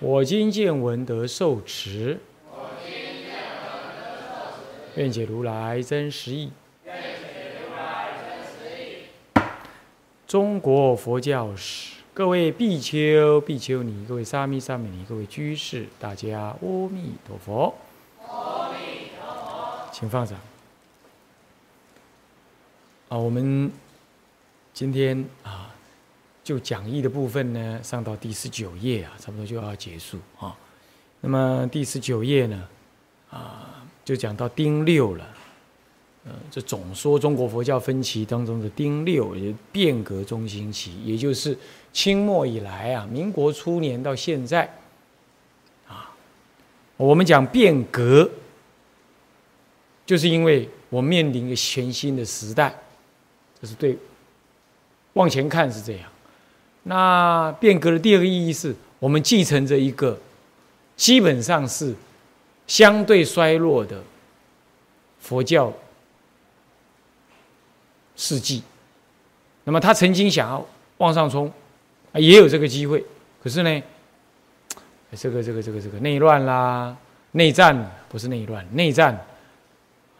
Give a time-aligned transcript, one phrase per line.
[0.00, 2.20] 我今见闻得受持。
[4.94, 6.52] 愿解如来真实义。
[10.26, 17.74] 中国佛教史，各位比丘、比丘尼，各位沙弥、沙弥尼，各位居士，大家阿弥陀佛。
[18.26, 20.38] 阿弥陀佛，请放掌。
[23.08, 23.72] 啊，我们
[24.72, 25.67] 今天啊，
[26.48, 30.56] 就讲义的部分呢，上到第十九页啊，差不多就要结束啊。
[31.20, 32.66] 那么第十九页呢，
[33.28, 35.28] 啊，就讲到丁六了。
[36.24, 41.54] 呃，这总说中国佛教分歧当中的丁六，也变革中心期，也就是
[41.92, 44.74] 清末以来啊，民国初年到现在，
[45.86, 46.16] 啊，
[46.96, 48.30] 我们讲变革，
[50.06, 52.74] 就是因为我面临一个全新的时代，
[53.60, 53.98] 这是对，
[55.12, 56.10] 往前看是这样。
[56.88, 60.18] 那变革的第二个意义是我们继承着一个
[60.96, 61.94] 基本上是
[62.66, 64.02] 相对衰落的
[65.20, 65.72] 佛教。
[68.20, 68.64] 世纪，
[69.62, 70.66] 那么他曾经想要
[70.96, 71.52] 往上冲，
[72.14, 73.04] 也有这个机会，
[73.40, 73.82] 可是呢，
[75.12, 76.96] 这个这个这个这个内乱啦，
[77.30, 79.14] 内战不是内乱，内战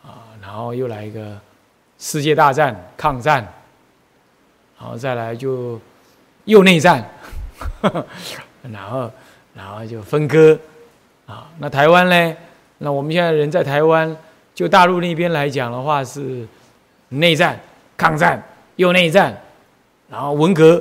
[0.04, 1.40] 啊，然后又来一个
[1.98, 3.42] 世界大战抗战，
[4.78, 5.80] 然后再来就
[6.48, 7.04] 又内战，
[8.72, 9.10] 然后
[9.54, 10.58] 然后就分割
[11.26, 12.36] 啊，那台湾呢？
[12.78, 14.16] 那我们现在人在台湾，
[14.54, 16.46] 就大陆那边来讲的话是
[17.10, 17.60] 内战。
[17.96, 18.40] 抗战
[18.76, 19.36] 又内战，
[20.08, 20.80] 然后文革，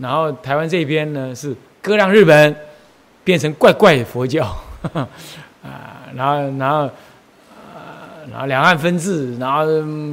[0.00, 2.56] 然后台湾这边呢是割让日本，
[3.22, 4.46] 变成怪怪的佛教，
[4.96, 5.06] 啊，
[6.14, 6.90] 然后然后，
[8.30, 9.66] 然后两岸分治，然后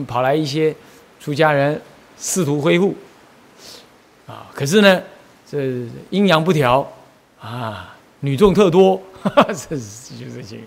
[0.05, 0.75] 跑来一些
[1.17, 1.81] 出家人
[2.17, 2.93] 试图恢复，
[4.27, 5.01] 啊，可是呢，
[5.49, 6.87] 这阴阳不调，
[7.41, 9.01] 啊，女众特多，
[9.47, 10.59] 这是就这些，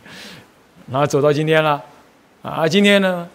[0.91, 1.82] 然后走到今天了，
[2.43, 3.28] 啊，今天呢？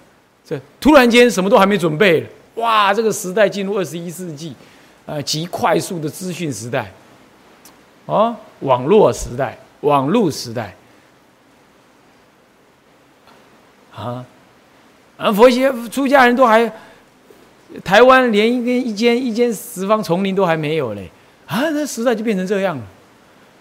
[0.47, 2.93] 这突然间什么都还没准备，哇！
[2.93, 4.55] 这个时代进入二十一世纪，
[5.07, 6.91] 啊，极快速的资讯时代，
[8.05, 10.75] 啊，网络时代，网络时代，
[13.95, 14.23] 啊，
[15.17, 16.71] 啊，佛学出家人都还，
[17.83, 21.09] 台湾连一间一间一间十方丛林都还没有嘞，
[21.47, 22.83] 啊，那时代就变成这样了，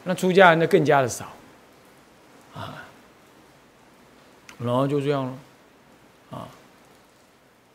[0.05, 1.25] 那出家人那更加的少，
[2.55, 2.85] 啊，
[4.59, 5.33] 然后就这样了，
[6.31, 6.49] 啊。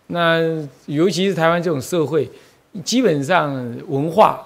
[0.08, 0.40] 那
[0.86, 2.30] 尤其是台湾这种社会，
[2.84, 3.54] 基本上
[3.88, 4.44] 文化、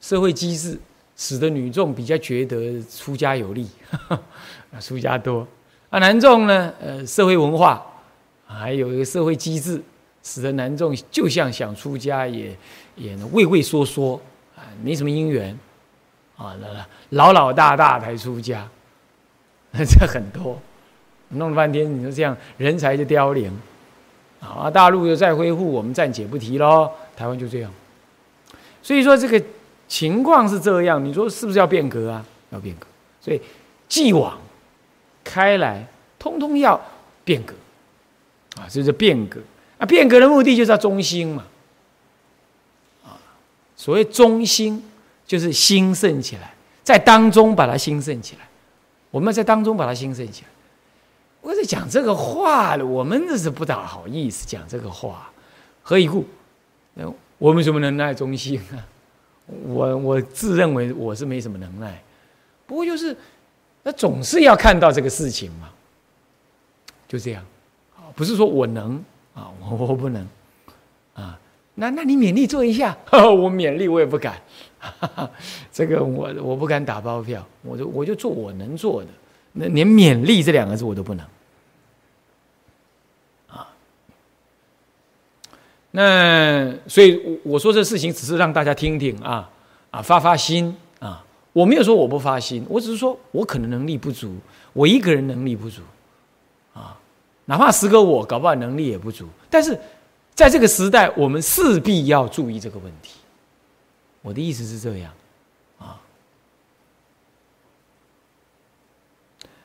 [0.00, 0.78] 社会机制，
[1.16, 3.68] 使得女众比较觉得出家有利，
[4.08, 4.20] 啊，
[4.80, 5.46] 出家多；
[5.90, 7.84] 啊，男众呢，呃，社会文化
[8.46, 9.82] 还有一个社会机制，
[10.22, 12.56] 使得男众就像想出家也
[12.96, 14.20] 也畏畏缩缩，
[14.56, 15.58] 啊，没什么因缘，
[16.36, 16.56] 啊，
[17.10, 18.68] 老老大大才出家，
[19.72, 20.60] 这很多，
[21.30, 23.50] 弄了半天，你说这样人才就凋零。
[24.40, 26.90] 啊，大陆又再恢复，我们暂且不提喽。
[27.16, 27.72] 台湾就这样，
[28.82, 29.40] 所以说这个
[29.86, 31.04] 情况是这样。
[31.04, 32.26] 你说是不是要变革啊？
[32.50, 32.84] 要变革，
[33.20, 33.40] 所以
[33.88, 34.36] 继往
[35.22, 35.86] 开来，
[36.18, 36.80] 通通要
[37.24, 37.54] 变革
[38.56, 38.66] 啊！
[38.68, 39.40] 这是变革
[39.82, 39.86] 啊！
[39.86, 41.44] 变革的目的就是要中心嘛
[43.04, 43.18] 啊！
[43.74, 44.80] 所谓中心，
[45.26, 48.48] 就是兴盛起来，在当中把它兴盛起来。
[49.10, 50.48] 我们在当中把它兴盛起来。
[51.40, 55.32] 我在讲这个话了，我们这是不大好意思讲这个话，
[55.82, 56.24] 何以故？
[57.38, 58.78] 我们什么能耐中心啊？
[59.66, 62.00] 我我自认为我是没什么能耐，
[62.66, 63.16] 不过就是
[63.82, 65.68] 那总是要看到这个事情嘛，
[67.08, 67.44] 就这样，
[68.14, 69.02] 不是说我能
[69.34, 70.26] 啊，我我不能。
[71.14, 71.38] 啊，
[71.74, 74.40] 那那你勉励做一下， 我勉励我也不敢，
[75.70, 79.08] 这个我我不敢打包票，我就我就做我能做的。
[79.52, 81.26] 那连勉励这两个字我都不能，
[83.48, 83.68] 啊，
[85.90, 89.50] 那所以我说这事情只是让大家听听啊
[89.90, 94.34] 啊发发心啊，我没有说我不发心，我只是说我可能能力不足，
[94.72, 96.01] 我一个人能力不足，啊，
[97.44, 99.78] 哪怕十个我搞不好能力也不足但是
[100.34, 103.22] 在这个时代我们势必要注意这个问题。
[104.22, 105.12] 我的意思是这样。
[105.78, 106.00] 啊。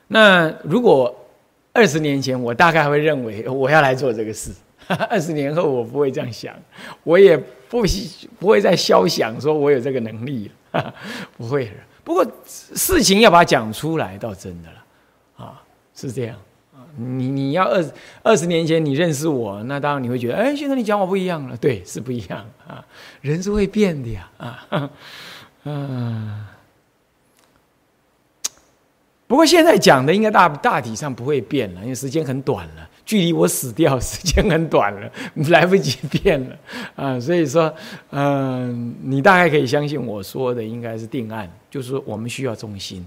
[0.08, 1.14] 那如果
[1.72, 4.52] 二十年前我大概会认为我要来做这个事
[5.08, 6.54] 二十年后我不会这样想
[7.04, 7.82] 我也不
[8.38, 10.50] 不会再消想说我有这个能力
[11.36, 11.70] 不会
[12.02, 14.84] 不过事情要把它讲出来倒真的了
[15.36, 15.62] 啊
[15.94, 16.36] 是这样。
[16.98, 17.84] 你你要二
[18.22, 22.84] 二十年前你认识我，那当然你会觉得，哎，现在你讲我不一样了，对，是不一样啊，
[23.20, 24.90] 人是会变的呀啊，
[25.64, 26.46] 嗯。
[29.26, 35.12] 不过现在讲的应该大大体上不会变了，因为时间很短了，距离我死掉 时间很短了，
[35.50, 36.56] 来不及变了
[36.96, 37.20] 啊。
[37.20, 37.70] 所以说，
[38.10, 43.06] 嗯，你大概可以相信我说的应该是定案，就是我们需要中心，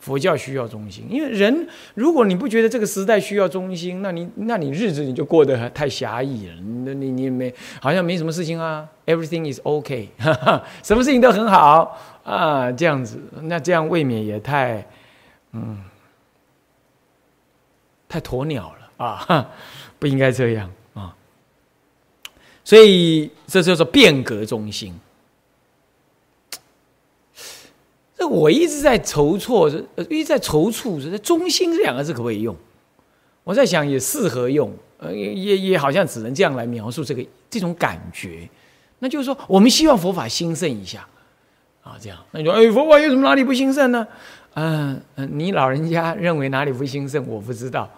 [0.00, 1.06] 佛教需要中心。
[1.08, 6.54] 因为人，如果你不觉得这个时代需要中心，那你那你日子你就过得太狭义了。
[6.54, 10.08] 你你你没好像没什么事情啊，everything is okay，
[10.82, 14.84] 什么事情都很好啊，这样子，那这样未免也太。
[15.52, 15.78] 嗯，
[18.08, 19.50] 太鸵鸟了啊！
[19.98, 21.12] 不应该这样啊！
[22.64, 24.94] 所以这就是变革中心。
[28.20, 29.66] 那我一直在筹措，
[30.10, 32.54] 一直在踌躇，这“中心”这两个字可不可以用？
[33.44, 38.46] 我在想，也适合用，呃，也也也好像只能这样来描述这个这种感觉。
[38.98, 41.08] 那就是说，我们希望佛法兴盛一下
[41.82, 42.18] 啊，这样。
[42.32, 44.06] 那你说，哎，佛法有什么哪里不兴盛呢？
[44.52, 47.90] 嗯嗯，你老人家认为哪里不兴盛，我不知道，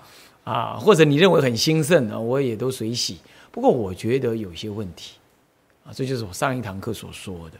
[0.45, 3.19] 啊，或者你认为很兴盛啊，我也都随喜。
[3.51, 5.17] 不过我觉得有些问题，
[5.85, 7.59] 啊，这就是我上一堂课所说的，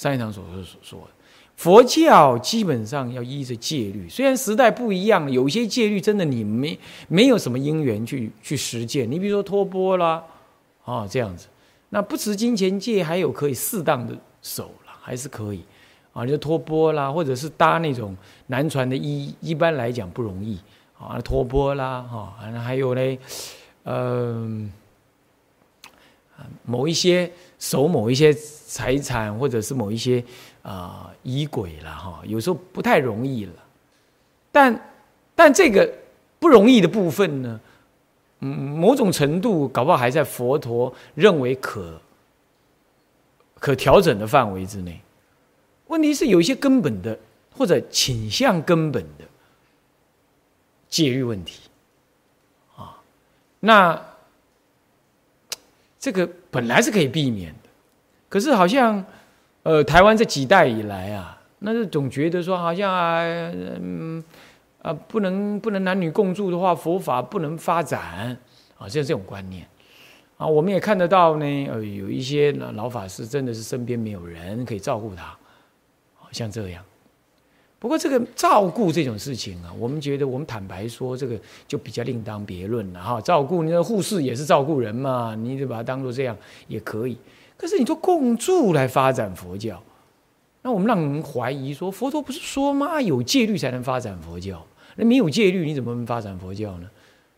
[0.00, 1.10] 上一堂所说所说的，
[1.56, 9.10] 佛教基本上要依着戒律，虽然时代不一样，有些戒律真的你没没有什么因缘去去实践。
[9.10, 10.24] 你比如说托钵啦，
[10.86, 11.48] 啊，这样子，
[11.90, 15.62] 那不持金钱戒，还有可以适当的守了，还是可以。
[16.14, 18.16] 啊，就托钵啦，或者是搭那种
[18.46, 20.58] 南传的衣，一般来讲不容易
[20.98, 21.20] 啊。
[21.20, 23.18] 托钵啦，哈，还有呢，
[23.84, 24.72] 嗯，
[26.64, 27.30] 某一些
[27.60, 30.24] 守某一些财产，或者是某一些
[30.62, 33.52] 啊仪轨了，哈，有时候不太容易了。
[34.50, 34.92] 但
[35.36, 35.88] 但这个
[36.40, 37.60] 不容易的部分呢，
[38.40, 42.00] 嗯，某种程度搞不好还在佛陀认为可
[43.58, 44.98] 可调整的范围之内。
[45.86, 47.18] 问题是有一些根本的
[47.56, 49.24] 或者倾向根本的
[50.88, 51.68] 戒律问题
[52.76, 52.96] 啊，
[53.60, 54.02] 那
[56.00, 57.68] 这个本来是可以避免的，
[58.28, 59.04] 可是好像
[59.62, 64.24] 呃台湾这几代以来啊，那是总觉得说好像啊嗯
[64.80, 68.36] 啊不能不能男女共住的话，佛法不能发展
[68.78, 69.66] 啊，像这种观念
[70.38, 75.36] 啊，我们也看得到呢，呃有一些老法师真的是身边没有人可以照顾他。
[76.32, 76.82] 像这样，
[77.80, 81.34] 不过这个照顾这种事情啊，我们觉得我们坦白说，这个
[81.66, 83.18] 就比较另当别论了哈。
[83.22, 86.36] 照顾你的护士也是照顾人嘛，你就把它当做这样
[86.68, 87.16] 也可以。
[87.56, 89.82] 可是你说共住来发展佛教，
[90.60, 93.00] 那我们让人怀疑说，佛陀不是说吗？
[93.00, 94.62] 有戒律才能发展佛教，
[94.96, 96.86] 那没有戒律你怎么能发展佛教呢？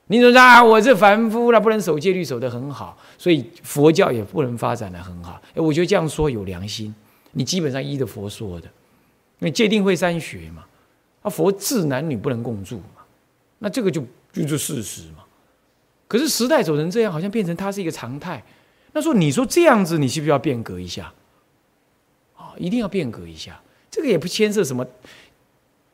[0.09, 5.41] 你说啊，我是凡夫了，不能守戒律守得很好，所以佛教也不能发展的很好。
[5.55, 6.93] 哎，我觉得这样说有良心，
[7.31, 8.69] 你基本上依着佛说的。
[9.43, 10.65] 因为界定会三学嘛，
[11.23, 13.03] 啊，佛治男女不能共住嘛，
[13.59, 14.01] 那这个就
[14.33, 15.25] 就是事实嘛。
[16.07, 18.41] 可是时代走成这样，好像变成它是一个常态。
[18.93, 21.13] 那说你说这样子，你需不需要变革一下？
[22.37, 23.61] 啊，一定要变革一下。
[23.91, 24.87] 这个也不牵涉什么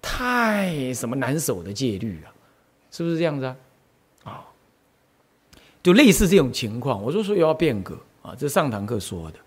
[0.03, 2.29] 太什么难守的戒律啊，
[2.91, 3.57] 是不是这样子啊？
[4.25, 4.45] 啊，
[5.83, 9.39] 就类似这种情况，我就说要变革啊，这上堂课说的。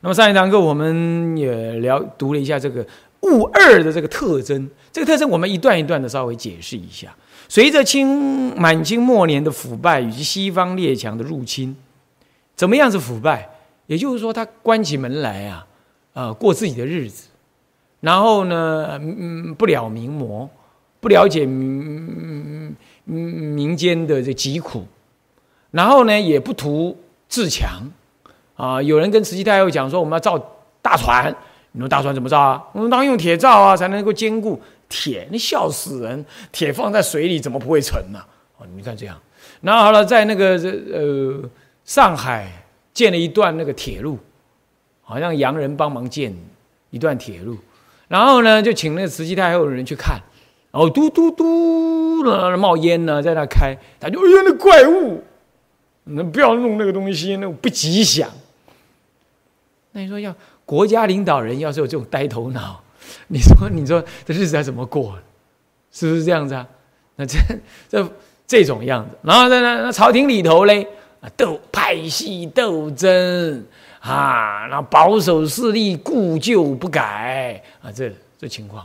[0.00, 2.84] 那么上一堂课我们也聊读了一下这个。
[3.24, 7.14] 物二的这个特征，这个特征我们一段一段的稍微解释一下。
[7.48, 11.76] 随着清满清末年的腐败以及西方列强的入侵，
[12.56, 13.50] 怎么样是腐败？
[13.86, 15.66] 也就是说，他关起门来啊，
[16.14, 17.28] 啊，过自己的日子，
[18.00, 20.48] 然后呢，嗯，不了民魔，
[21.00, 24.86] 不了解民民间的这疾苦，
[25.70, 26.96] 然后呢，也不图
[27.28, 27.90] 自强
[28.56, 28.80] 啊。
[28.80, 30.38] 有人跟慈禧太后讲说，我们要造
[30.80, 31.34] 大船。
[31.76, 32.64] 你说大船怎么造啊？
[32.72, 35.26] 我们当然用铁造啊，才能够坚固铁。
[35.32, 36.24] 你笑死人！
[36.52, 38.20] 铁放在水里怎么不会沉呢？
[38.58, 39.20] 哦，你看这样。
[39.60, 40.50] 然后好了，在那个
[40.92, 41.50] 呃
[41.84, 42.48] 上海
[42.92, 44.16] 建了一段那个铁路，
[45.02, 46.32] 好像洋人帮忙建
[46.90, 47.58] 一段铁路。
[48.06, 50.20] 然后呢，就请那个慈禧太后的人去看，
[50.70, 53.76] 然后嘟嘟嘟的冒烟呢，在那开。
[53.98, 55.24] 他就哎呀，那怪物，
[56.04, 58.30] 那不要弄那个东西，那不吉祥。
[59.90, 60.32] 那你说要？
[60.64, 62.80] 国家领导人要是有这种呆头脑，
[63.28, 65.18] 你说你说这日子要怎么过？
[65.90, 66.66] 是不是这样子啊？
[67.16, 67.38] 那这
[67.88, 68.08] 这
[68.46, 70.84] 这种样子，然后在那那朝廷里头嘞，
[71.36, 73.64] 斗派系斗争
[74.00, 78.84] 啊，然后保守势力固旧不改啊，这这情况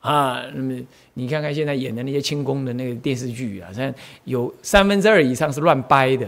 [0.00, 0.76] 啊，那么
[1.14, 6.26] 你看看现在演的那些清宫的那个电视剧啊，像有三分之二以上是乱掰的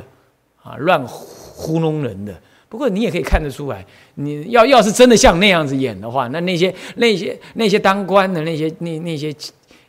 [0.63, 2.33] 啊，乱糊弄人的。
[2.69, 3.83] 不过你也可以看得出来，
[4.17, 9.35] 你要要是真的像那样子演的话，那那些那些那些当官的那些那那些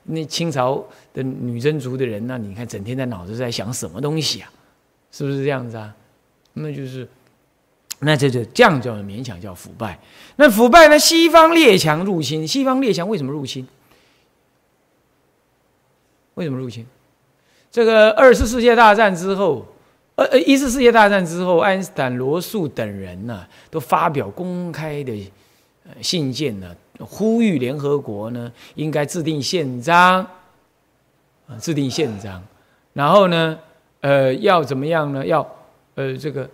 [0.03, 0.81] 那清朝
[1.13, 4.49] 的女真族的人，那你看整天在脑子在想什么东西啊？
[5.11, 5.93] 是不是这样子啊？
[6.53, 7.05] 那就是，
[7.99, 9.99] 那这就这样叫勉强叫腐败。
[10.37, 10.97] 那腐败呢？
[10.97, 13.67] 西方列强入侵，西方列强为什么入侵？
[16.35, 16.85] 为什么入侵？
[17.69, 19.65] 这个二次世界大战之后。
[20.19, 25.31] 呃呃，一次世界大战之后，爱因斯坦、罗素等人呢，都发表公开的
[26.01, 30.21] 信件呢，呼吁联合国呢应该制定宪章，
[31.47, 32.43] 啊，制定宪章，
[32.91, 33.57] 然后呢，
[34.01, 35.25] 呃，要怎么样呢？
[35.25, 35.39] 要
[35.95, 36.49] 呃，这个，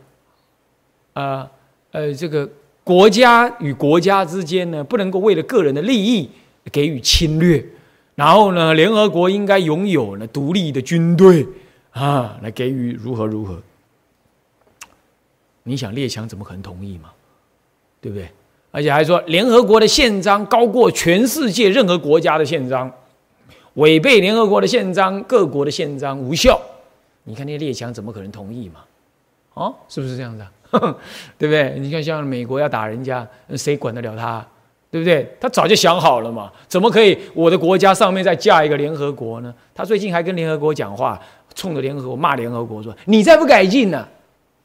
[1.14, 1.50] 啊，
[1.92, 2.48] 呃，这个
[2.84, 6.30] 国家与国家之间呢，不能够为了个人的利益
[6.72, 7.66] 给予侵略，
[8.14, 11.44] 然后呢，联合国应该拥有呢独立的军队。
[11.96, 13.62] 啊，来给予如何如何？
[15.64, 17.10] 你想列强怎么可能同意嘛？
[18.02, 18.30] 对不对？
[18.72, 22.92] 而且还说联合国的宪章高过全世界任何国家的宪章，
[23.76, 26.60] 违背联合国的宪章，各国的宪章无效。
[27.24, 28.82] 你看那些列强怎么可能同意嘛？
[29.54, 30.46] 哦，是不是这样子？
[31.40, 31.80] 对不对？
[31.80, 33.26] 你看像美国要打人家，
[33.56, 34.46] 谁管得了他？
[34.92, 35.34] 对不对？
[35.40, 39.56] 他早就想好了嘛，怎么可以我的国家上面再架一个联合国呢？
[39.74, 41.20] 他最近还跟联合国讲话。
[41.56, 44.08] 冲着联合国骂联合国说：“你再不改进呢，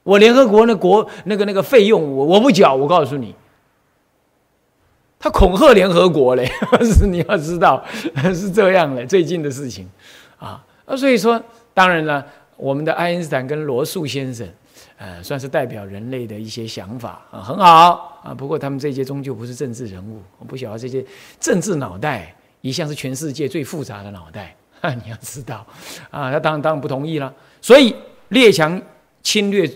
[0.02, 3.34] 我联合国那国那个那个费用我我不缴。”我告诉你，
[5.18, 6.50] 他恐吓联合国嘞，
[6.82, 7.82] 是 你要知道
[8.34, 9.88] 是这样的最近的事情
[10.38, 10.62] 啊。
[10.86, 11.40] 那所以说，
[11.72, 14.48] 当然了，我们的爱因斯坦跟罗素先生，
[14.98, 18.34] 呃，算是代表人类的一些想法啊，很好啊。
[18.34, 21.04] 不过他们这些终究不是政治人物，我不晓得这些
[21.38, 24.56] 政治脑袋一向是全世界最复杂的脑袋。
[25.04, 25.66] 你要知道，
[26.10, 27.32] 啊，他当然当然不同意了。
[27.60, 27.94] 所以
[28.28, 28.80] 列强
[29.22, 29.70] 侵略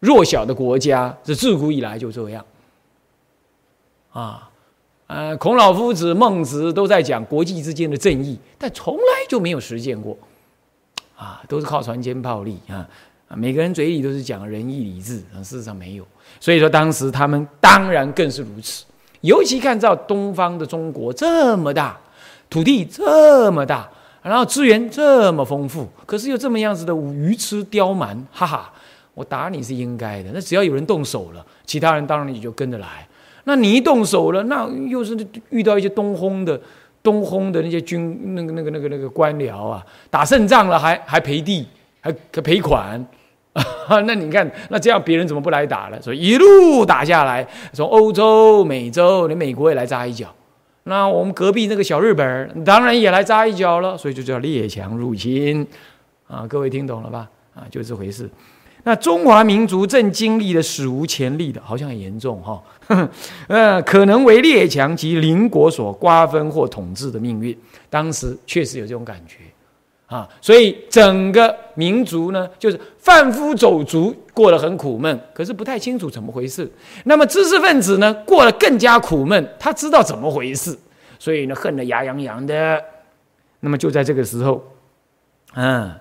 [0.00, 2.44] 弱小的国家，是自古以来就这样。
[4.12, 4.50] 啊，
[5.06, 10.18] 呃，孔老夫子、孟子都在讲国际之间的正义，但从来就没有实践过。
[11.16, 12.88] 啊，都是靠船坚炮利啊，
[13.28, 16.04] 每个人嘴里都是讲仁义礼智，啊，事实上没有。
[16.40, 18.84] 所以说，当时他们当然更是如此。
[19.20, 21.96] 尤其看到东方的中国这么大，
[22.48, 23.88] 土地这么大。
[24.22, 28.72] 然后资源这么丰富，可是又这么样子的愚痴刁蛮，哈哈！
[29.14, 30.30] 我打你是应该的。
[30.32, 33.06] 那只要有人动手了，其他人当然也就跟着来。
[33.44, 35.16] 那你一动手了，那又是
[35.48, 36.60] 遇到一些东轰的、
[37.02, 41.66] 东轰的那些军、那个、那个、那个、那个官僚啊，打胜仗了还还赔地，
[42.00, 43.04] 还还赔款。
[44.06, 46.00] 那你看，那这样别人怎么不来打了？
[46.00, 50.32] 所以一路打下来，从欧洲、美洲，连美国也来扎一脚。
[50.84, 55.66] 那我们隔壁那个小日本当然也来扎一脚了，所以就叫列强入侵
[56.26, 56.46] 啊！
[56.48, 57.28] 各位听懂了吧？
[57.54, 58.28] 啊，就这回事。
[58.82, 62.62] 那中华民族正经历的史无前例的，好像很严重哈，
[63.46, 67.54] 呃，可能为列强及邻国所瓜分或统治的命运。
[67.90, 69.39] 当时确实有这种感觉。
[70.10, 76.68] 啊，所以整个民族呢，就是贩夫走卒过得很苦闷，可是不太清楚怎么回事。
[77.04, 80.76] 那么知识分子呢，过得更加苦闷，他知道怎么回事，
[81.16, 82.82] 所以呢，恨得牙痒痒的。
[83.60, 84.60] 那么就在这个时候，
[85.54, 85.92] 嗯，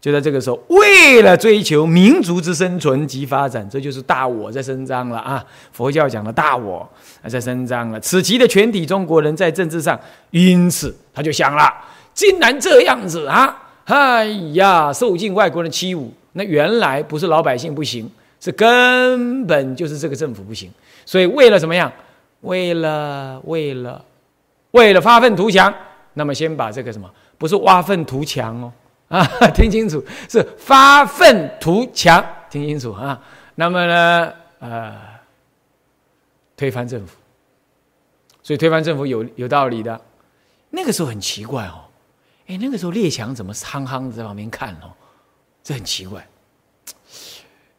[0.00, 5.44] 就在这个时候，为了追求民族之生存及发展，这就是大我在伸张了啊！
[5.70, 6.88] 佛教讲的大我
[7.28, 8.00] 在伸张了。
[8.00, 9.96] 此期的全体中国人在政治上，
[10.32, 11.72] 因此他就想了。
[12.14, 13.58] 竟然这样子啊！
[13.84, 20.70] 哎呀，受尽外国人欺侮，那原来不是老百姓不行，是根本就是这个政府不行。
[21.04, 21.92] 所以为了什么样？
[22.42, 24.04] 为了为了
[24.72, 25.72] 为了发愤图强，
[26.14, 28.72] 那么先把这个什么，不是挖粪图强哦
[29.08, 33.20] 啊，听清楚，是发愤图强，听清楚啊。
[33.56, 34.96] 那么呢，呃，
[36.56, 37.16] 推翻政府，
[38.42, 40.00] 所以推翻政府有有道理的。
[40.70, 41.84] 那个时候很奇怪哦。
[42.52, 44.92] 哎，那个时候列强怎么憨憨在旁边看哦？
[45.64, 46.26] 这很奇怪。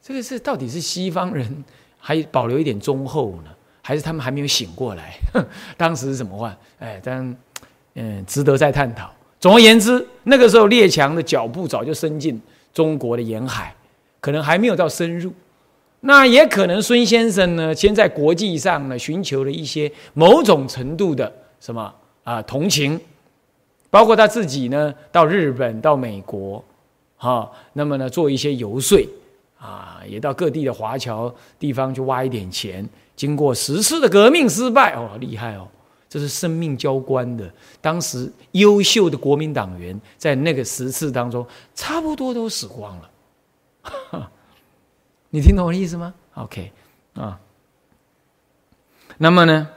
[0.02, 1.64] 这个是到底是西方人
[2.00, 3.52] 还保留一点忠厚呢，
[3.84, 5.14] 还是他们还没有醒过来？
[5.78, 6.58] 当时是怎么换？
[6.80, 7.38] 哎，但
[7.94, 9.14] 嗯，值得再探讨。
[9.40, 12.42] 总而言之，那个时候列强的脚步早就伸进
[12.74, 13.76] 中国的沿海，
[14.20, 15.32] 可能还没有到深入。
[16.00, 23.00] 那也可能孙先生呢，先在国际上呢寻求了一些某种程度的什么啊同情。
[23.94, 26.66] 包括他自己呢，到日本、到美国，
[27.16, 28.98] 哈，那么呢，做一些游说，
[29.60, 32.90] 啊，也到各地的华侨地方去挖一点钱。
[33.16, 35.68] 经过十次的革命失败，哦，厉害哦，
[36.10, 37.48] 这是生命交关的。
[37.82, 41.46] 当时优秀的国民党员在那个十次当中，
[41.76, 43.12] 差不多都死光了。
[45.30, 46.72] 你听懂我的意思吗？OK，
[47.14, 47.40] 啊，
[49.20, 49.70] 那么呢？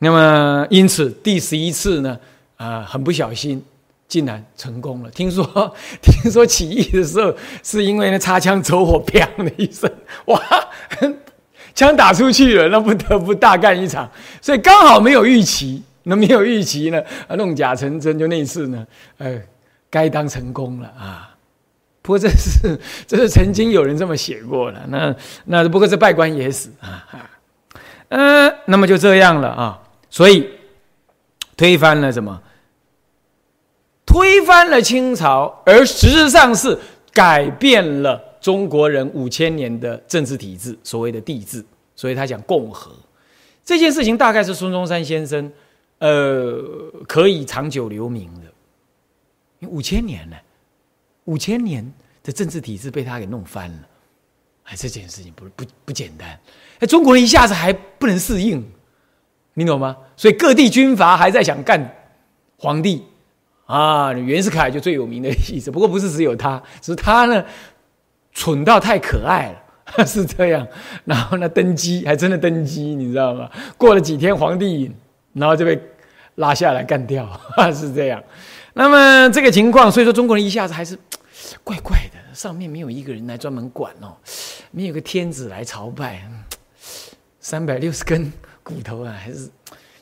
[0.00, 2.18] 那么，因此第十一次呢，
[2.56, 3.62] 啊，很不小心，
[4.06, 5.10] 竟然成功了。
[5.10, 5.44] 听说，
[6.00, 9.90] 听说起义的时候，是因为那擦枪走火，砰的一声，
[10.26, 10.40] 哇，
[11.74, 14.08] 枪打出去了，那不得不大干一场。
[14.40, 18.86] 所以刚好没有预期，那没有预期呢，啊，弄假成真，就那一次呢，
[19.18, 19.40] 呃，
[19.90, 21.34] 该当成功了啊。
[22.02, 24.80] 不过这是， 这是曾经有人这么写过了。
[24.88, 25.14] 那
[25.44, 27.04] 那不过这拜官也死啊，
[28.10, 29.82] 嗯，那么就这样了啊。
[30.10, 30.48] 所以，
[31.56, 32.42] 推翻了什么？
[34.06, 36.78] 推翻了清朝，而实质上是
[37.12, 41.64] 改变了中国人五千年的政治体制，所谓的帝制。
[41.94, 42.92] 所以他讲共和
[43.64, 45.52] 这件事情，大概是孙中山先生，
[45.98, 46.62] 呃，
[47.06, 49.68] 可以长久留名的。
[49.68, 50.36] 五千年呢，
[51.24, 51.84] 五千年
[52.22, 53.88] 的政治体制被他给弄翻了，
[54.62, 56.40] 哎，这件事情不不不简单。
[56.78, 58.64] 哎，中国人一下子还不能适应。
[59.58, 59.96] 你懂吗？
[60.16, 61.92] 所以各地军阀还在想干
[62.56, 63.04] 皇帝
[63.66, 65.68] 啊，袁世凯就最有名的例子。
[65.68, 67.44] 不过不是只有他，只是他呢
[68.32, 69.52] 蠢到太可爱
[69.96, 70.64] 了， 是这样。
[71.04, 73.50] 然后呢登基还真的登基，你知道吗？
[73.76, 74.88] 过了几天皇帝，
[75.32, 75.76] 然后就被
[76.36, 77.28] 拉下来干掉，
[77.74, 78.22] 是这样。
[78.74, 80.96] 那么这个情况，所以说中国人一下子还是
[81.64, 84.14] 怪怪的，上面没有一个人来专门管哦，
[84.70, 86.22] 没有个天子来朝拜，
[87.40, 88.32] 三百六十根。
[88.68, 89.48] 骨头啊，还是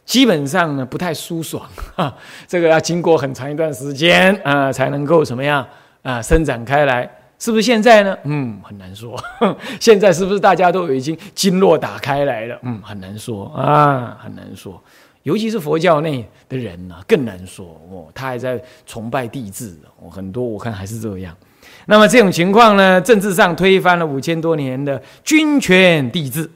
[0.04, 2.12] 基本上呢不太舒爽 哈。
[2.48, 5.64] 这个要经过很长一段时间啊，才能够什么样
[6.02, 7.08] 啊伸展开来？
[7.38, 8.16] 是不是现在呢？
[8.24, 9.16] 嗯，很难说。
[9.78, 12.58] 现在是不是大家都已经经络打开来了？
[12.62, 14.82] 嗯，很难说啊，很难说。
[15.22, 18.06] 尤其是佛教内的人呢，更难说哦。
[18.14, 21.36] 他还在崇拜帝制哦，很多我看还是这样。
[21.84, 26.50] 那么这种情况呢，政治上推翻了五千多年的君权帝制，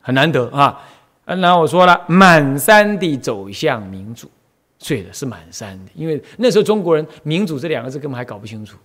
[0.00, 0.80] 很难得啊。
[1.26, 4.30] 嗯，然后我说了，满山的走向民主，
[4.78, 8.76] 对的，是满山的，因为那时候中国人“民主”这两个字根本还搞不清楚，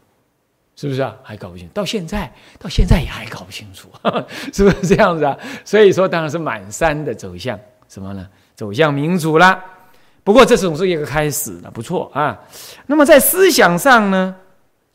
[0.75, 1.15] 是不是啊？
[1.21, 3.89] 还搞不清，到现在，到现在也还搞不清楚，
[4.51, 5.37] 是不是这样子啊？
[5.63, 8.27] 所以说，当然是满山的走向什么呢？
[8.55, 9.63] 走向民主啦。
[10.23, 12.39] 不过这总是一个开始了，不错啊。
[12.87, 14.35] 那么在思想上呢，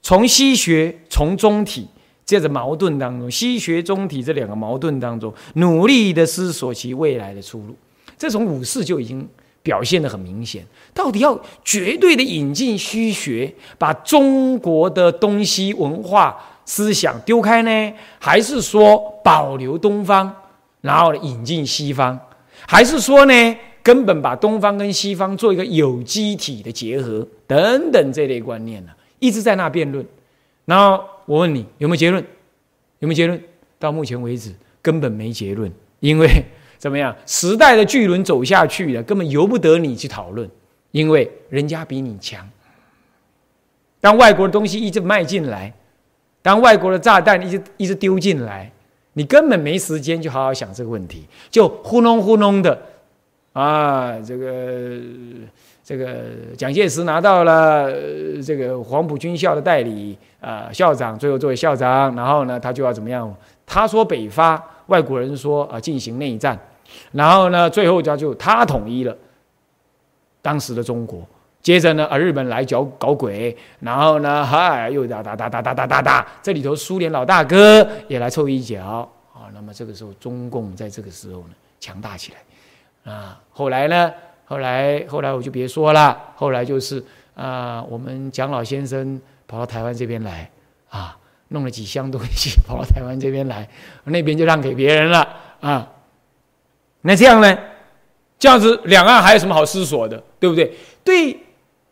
[0.02, 1.88] 从西学，从中体。
[2.26, 7.76] 在这矛盾当中，西学中体这两个矛盾当中，努力的思索其未来的出路。
[8.18, 9.26] 这从五四就已经
[9.62, 10.66] 表现的很明显。
[10.92, 20.34] 到底要绝对的引进西学，把中国的东西文化思想丢开呢，还是说保留东方，
[20.80, 22.18] 然后引进西方，
[22.66, 30.04] 还是说呢，根本把东方跟西方做一个有机体的结合等等这类观念呢，一直在那辩论。
[30.64, 32.24] 然后我问你有没有结论？
[33.00, 33.40] 有没有结论？
[33.78, 36.28] 到目前为止根本没结论，因为
[36.78, 37.14] 怎么样？
[37.26, 40.48] 时代的巨轮走下去了，根本由不得你去讨论，
[40.92, 42.48] 因为人家比你强。
[44.00, 45.72] 当外国的东西一直迈进来，
[46.40, 48.70] 当外国的炸弹一直一直丢进来，
[49.14, 52.80] 你根本没时间去好好想这个问题，就糊弄糊弄的
[53.52, 55.00] 啊，这个。
[55.88, 56.24] 这个
[56.58, 57.88] 蒋介石拿到了
[58.42, 63.34] 这个黄埔军校的代理啊，校长最后作为校长，然后呢，他就要怎么样？
[63.64, 66.58] 他说北伐，外国人说啊进行内战，
[67.12, 69.16] 然后呢，最后他就他统一了
[70.40, 71.20] 当时的中国。
[71.60, 79.50] 接着呢，啊日本来搞搞鬼，然后呢，嗨又打打打打打打打打，这里头苏联老大哥也来凑一脚啊。
[79.52, 83.40] 那么这个时候，中共在这个时候呢强大起来啊。
[83.50, 84.12] 后来呢？
[84.48, 86.16] 后来，后来我就别说了。
[86.36, 87.02] 后来就是
[87.34, 90.50] 啊，我们蒋老先生跑到台湾这边来
[90.88, 91.16] 啊，
[91.48, 93.68] 弄了几箱东西跑到台湾这边来，
[94.04, 95.28] 那边就让给别人了
[95.60, 95.92] 啊。
[97.02, 97.58] 那这样呢？
[98.38, 100.22] 这样子两岸还有什么好思索的？
[100.38, 100.76] 对不对？
[101.02, 101.38] 对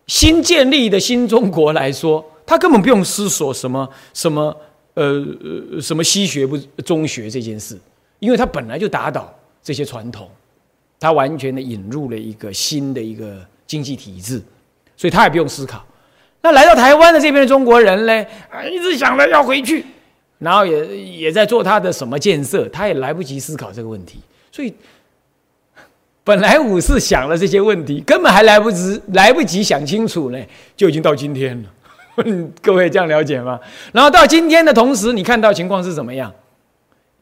[0.07, 4.55] 新建立的新中国来说，他根本不用思索什么什么
[4.95, 7.79] 呃什么西学不中学这件事，
[8.19, 10.29] 因为他本来就打倒这些传统。
[11.01, 14.43] 他完全的引入了一个新的一个经济体制，
[14.97, 15.85] 所以他也不用思考。
[16.45, 19.83] 那来到台湾的这边的中国人呢，啊，一直想着要回去，
[20.41, 24.21] 然后也也在做他的什么建设，他也来不及思考这个问题。
[24.53, 24.75] 所以
[26.23, 30.39] 本来五四想了这些问题，根本还来不及来不及想清楚呢，
[30.77, 31.71] 就已经到今天了。
[32.61, 33.59] 各位这样了解吗？
[33.91, 36.31] 然后到今天的同时，你看到情况是怎么样？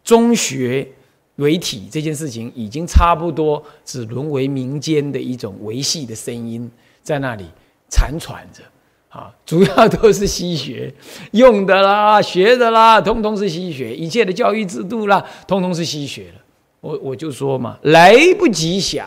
[0.02, 0.88] 中学
[1.36, 6.68] 为体这件事情已经差不多只沦为民间的一种维系的声音，
[7.04, 7.46] 在那里
[7.88, 8.64] 残喘着。
[9.12, 10.92] 啊，主要都是西学
[11.32, 16.40] 用的啦， 学的啦，通通是西学，一切的教育制度啦，通通是西学了。
[16.80, 19.06] 我我就说嘛，来不及想，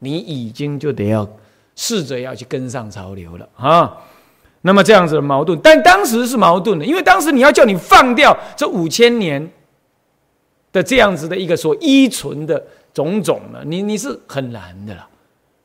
[0.00, 1.26] 你已经就得要
[1.74, 3.96] 试着要去跟上潮流了啊。
[4.60, 9.50] 那么这样子的矛盾，但当时是矛盾的，因为当时你要叫你放掉这五千年
[10.72, 15.06] 的这样子的一个所依存的种种呢，你你是很难的了，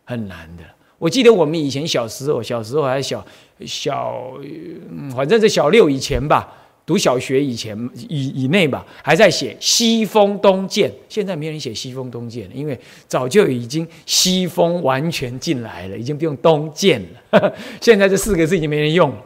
[0.06, 0.63] 很难的。
[1.00, 3.26] 我记得我们以前小时候，小时候还小
[3.65, 4.34] 小，
[5.15, 6.52] 反正是小六以前吧，
[6.86, 10.91] 读小学以前以以内吧，还在写西风东渐。
[11.10, 17.54] 现在没人写西风东渐了，因为早就已经西风完全进来了，已经不用东渐了。
[17.82, 19.21] 现在这四个字已经没人用了，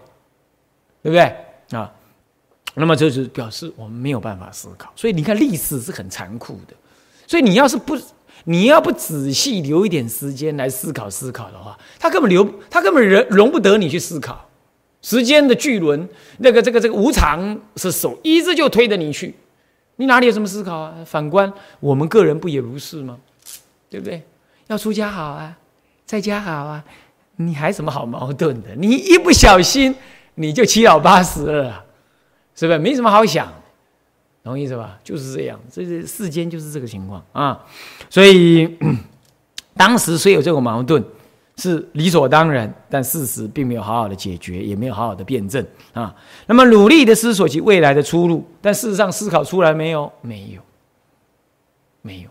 [1.04, 1.22] 对不对
[1.78, 1.92] 啊？
[2.76, 4.92] 那么就是表示我们没有办法思考。
[4.96, 6.74] 所以你看，历史是很残酷的。
[7.26, 7.98] 所以你要是不。
[8.50, 14.50] 你要不仔细留一点时间来思考思考的话，他根本留他根本容容不得你去思考。
[15.02, 16.08] 时间的巨轮，
[16.38, 19.36] 那个这个这个无常是手一直就推着你去，
[19.98, 20.96] 你哪里有什么思考啊？
[21.06, 23.18] 反观我们个人不也如是吗？
[23.90, 24.24] 对不对？
[24.68, 25.58] 要出家好啊，
[26.06, 26.82] 在家好啊，
[27.36, 28.70] 你还什么好矛盾的？
[28.78, 29.94] 你一不小心
[30.36, 31.84] 你就七老八十了，
[32.56, 32.80] 是不是？
[32.80, 33.54] 没什么好想。
[34.48, 34.98] 懂意思吧？
[35.04, 37.64] 就是这样，这是世间就是这个情况啊。
[38.10, 38.78] 所以
[39.76, 41.04] 当时虽有这种矛盾，
[41.58, 46.16] 是理所当然，但事实并没有好好的解决，也没有好好的辩证啊。
[46.46, 50.12] 那么努力的思索其未来的出路，但事实上思考出来没有？
[50.22, 50.62] 没有，
[52.02, 52.30] 没有。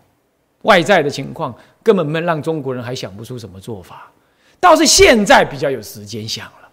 [0.63, 4.11] 外在的情况根本没让中国人还想不出什么做法，
[4.59, 6.69] 倒是现在比较有时间想了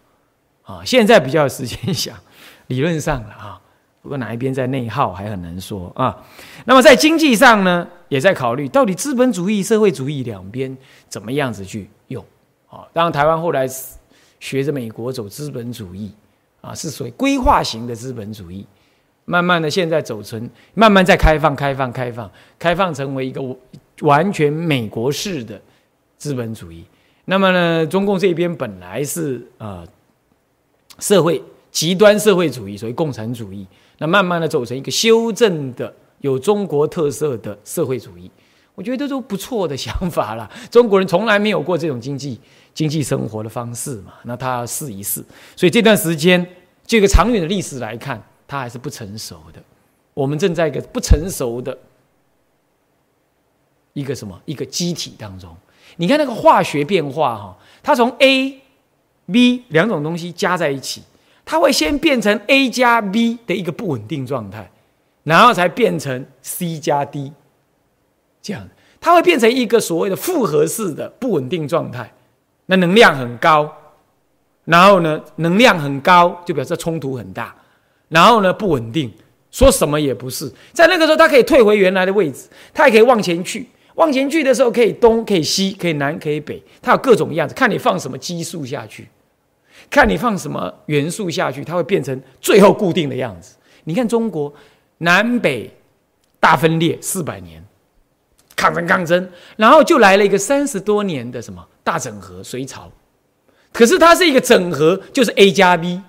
[0.75, 0.83] 啊。
[0.85, 2.17] 现在比较有时间想，
[2.69, 3.61] 理论上了啊。
[4.05, 6.15] 不过哪一边在内耗还很难说啊。
[6.67, 10.77] 那么在经济上呢，也在考虑到底资本主义、社会主义两边
[11.09, 12.23] 怎么样子去用
[12.69, 12.85] 啊。
[12.93, 13.67] 当然，台湾后来
[14.39, 16.13] 学着美国走资本主义
[16.61, 18.67] 啊，是属于规划型的资本主义。
[19.25, 23.41] 慢慢的，现在走成慢慢在开放、开放、开放、开放，成为一个
[24.03, 25.59] 完全美国式的
[26.19, 26.85] 资本主义。
[27.25, 29.83] 那么呢，中共这边本来是呃
[30.99, 33.67] 社会极端社会主义，所谓共产主义。
[34.07, 38.31] 慢慢的走成一个修正的、有中国特色的社会主义，
[38.75, 40.51] 我觉得都不错的想法了。
[40.71, 42.41] 中国人从来没有过这种经济
[42.73, 45.25] 经济生活的方式嘛，那他要试一试。
[45.55, 46.45] 所以这段时间，
[46.87, 49.63] 这个长远的历史来看，它还是不成熟的。
[50.13, 51.77] 我们正在一个不成熟的
[53.93, 55.57] 一个什么一个机体当中。
[55.97, 58.61] 你看那个化学变化哈，它从 A、
[59.31, 61.03] B 两种东西加在一起。
[61.45, 64.71] 它会先变成 A 加 B 的一个不稳定状态，
[65.25, 67.33] 然后才变成 C 加 D，
[68.41, 68.69] 这样
[69.01, 72.13] 它会变成一个所谓的复合式的不稳定状态。
[72.67, 73.71] 那能量很高，
[74.65, 77.55] 然后呢，能量很高就表示冲突很大，
[78.09, 79.13] 然后呢不稳定，
[79.51, 80.51] 说什么也不是。
[80.73, 83.69] 在那个时候，它可以退回原来的位置，它也可以往前去。
[83.97, 89.07] 往前去的时候，可以东，可以西，可以南，可以北，它有各种样子，看你放什么激素下去。
[89.95, 93.55] 看你放什么元素下去，它会变成最后固定的样子。
[93.85, 94.53] 你看中国
[94.99, 95.73] 南北
[96.41, 97.65] 大分裂四百年，
[98.57, 102.91] 抗争抗争，然后就来了一个三十多年的什么大整合，隋朝。
[103.73, 106.03] 可是它是一个整合，就是 A 加 B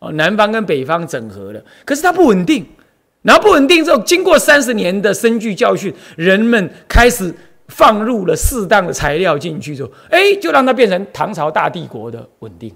[0.00, 2.66] 哦，南方跟北方整合了，可是它不稳定。
[3.22, 7.32] 然后不稳定之后，经过三十年的深具教训，人们开始
[7.68, 12.74] 放入了适当的材料进去之后，哎，就让它变成唐朝大帝国的稳定。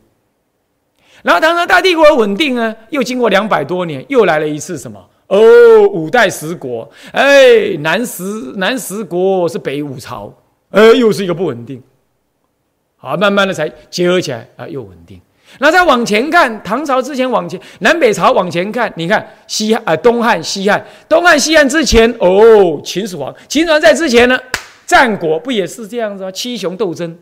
[1.22, 5.00] 然后唐朝大帝国稳定呢，又经过两百多年，又来了一次什么？
[5.28, 5.40] 哦，
[5.88, 8.22] 五代十国，哎，南十
[8.56, 10.30] 南十国是北五朝，
[10.70, 11.82] 哎，又是一个不稳定。
[12.96, 15.20] 好，慢慢的才结合起来啊，又稳定。
[15.58, 24.38] 那再往前看，唐朝之前往前，南北朝往前看，你看西汉啊，东汉、西汉，东汉、西汉之前，哦，秦始皇，秦始皇在之前呢，
[24.86, 26.30] 战国不也是这样子吗？
[26.30, 27.16] 七雄斗争，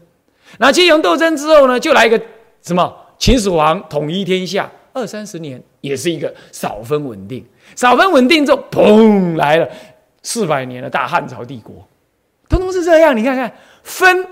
[0.59, 2.21] 那七雄斗争之后呢，就来一个
[2.63, 2.93] 什么？
[3.21, 7.45] 秦始皇统一天下二三十年，也是一个少分稳定，
[7.77, 9.69] 少分稳定之后，砰来了
[10.23, 11.87] 四百年的大汉朝帝国，
[12.49, 13.15] 通通是这样。
[13.15, 13.53] 你看看
[13.83, 14.27] 分，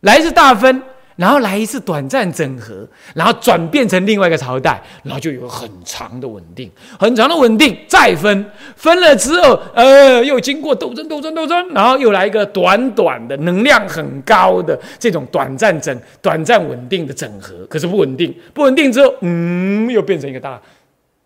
[0.00, 0.82] 来自大分，
[1.18, 20.62] 然后来一次短暂整合，然后转变成另外一个朝代，然后就有很长的稳定，很长的稳定，再分，分了之后，呃，又经过斗争、斗争、斗争，然后又来一个短短的、能量很高的这种短暂整、短暂稳定的整合，可是不稳定，不稳定之后，嗯，又变成一个大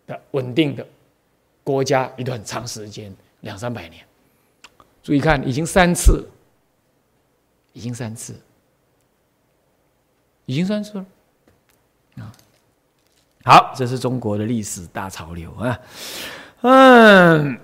[0.07, 0.83] 的稳定的
[1.63, 4.01] 国家，一段长时间，两三百年。
[5.03, 6.27] 注意看，已经三次，
[7.73, 8.33] 已经三次。
[10.53, 11.05] 已经三次了，
[12.19, 12.31] 啊，
[13.43, 15.79] 好，这是中国的历史大潮流啊，
[16.61, 17.57] 嗯，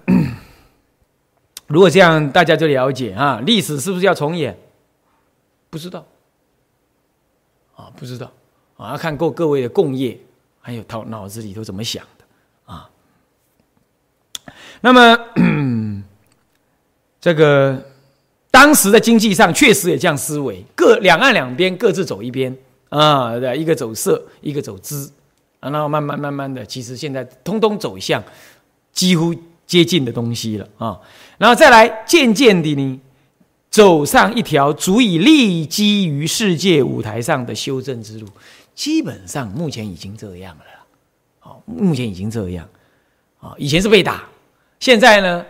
[1.68, 4.58] 如果这样，大家就了解啊，历史是不是要重演？
[5.70, 6.04] 不知道，
[7.76, 8.32] 啊，不知道，
[8.76, 10.20] 啊，要看各各位的共业，
[10.60, 12.26] 还有头脑子里头怎么想的
[12.74, 12.90] 啊。
[14.82, 16.04] 那么，
[17.22, 17.86] 这个
[18.50, 22.58] 当时的经济上确实也这样思维，各两岸两边各自走一边。
[22.90, 25.12] 啊，对，一个走色，一个走资，
[25.60, 28.24] 啊，然后慢慢慢慢的，其实现在通通走向
[28.92, 29.34] 几乎
[29.68, 31.00] 接近的东西了啊，
[31.38, 33.00] 然后再来渐渐的呢，
[33.70, 38.28] 走上一条足以立基于世界舞台上的修正之路，
[38.74, 40.64] 基本上目前已经这样了，
[41.40, 42.68] 好，目前已经这样，
[43.40, 44.24] 啊，以前是被打，
[44.80, 45.46] 现在呢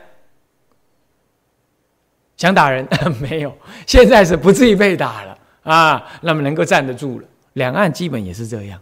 [2.36, 2.86] 想打人
[3.21, 5.38] 没有，现在是不至于被打了。
[5.62, 8.79] 啊，那么能够站得住了，两岸基本也是这样，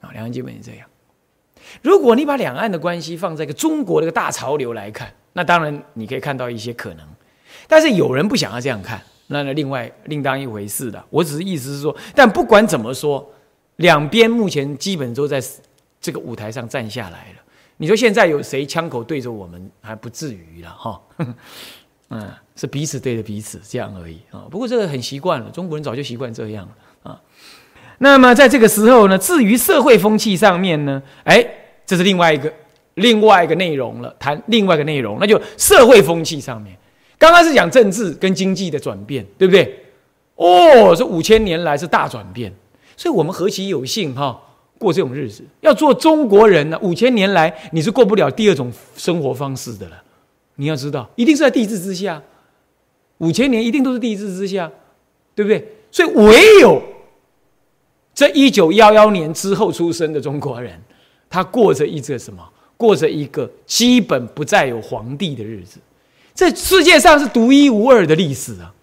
[0.00, 0.88] 啊，两岸基本也这样。
[1.82, 7.06] 如果你把两岸的关系放在一个中国的一个大潮流来看，那当然你可以看到一些可能，
[7.66, 11.04] 但是有人不想要这样看，那那另外另当一回事的。
[11.10, 13.28] 我只是意思是说，但不管怎么说，
[13.76, 15.42] 两边目前基本都在
[16.00, 17.42] 这个舞台上站下来了。
[17.76, 21.00] 你说现在有谁枪口对着我们，还不至于了哈。
[22.10, 24.48] 嗯，是彼此对着彼此这样而已啊。
[24.50, 26.74] 不过这个很习惯了，中国人早就习惯这样了。
[27.98, 31.44] 那么在这个时候呢，至于社会风气上面呢，哎，
[31.84, 32.52] 这是另外一个
[32.94, 36.76] 另外一个内容了，谈另外一个内容，那就社会风气上面。
[37.18, 39.84] 刚刚是讲政治跟经济的转变，对不对？
[40.36, 42.52] 哦，这五千年来是大转变，
[42.96, 44.40] 所以我们何其有幸哈，
[44.78, 45.42] 过这种日子。
[45.60, 50.00] 要做中国人呢，五千年来你是过不了第二种生活方式的了。
[50.54, 52.22] 你要知道，一定是在帝制之下，
[53.18, 54.70] 五千年一定都是帝制之下，
[55.34, 55.66] 对不对？
[55.90, 56.80] 所以唯有
[58.18, 60.76] 这一九幺幺年之后出生的中国人，
[61.30, 62.42] 他过着一个什么？
[62.76, 65.78] 过着一个基本不再有皇帝的日子，
[66.34, 68.74] 这世界上是独一无二的历史啊！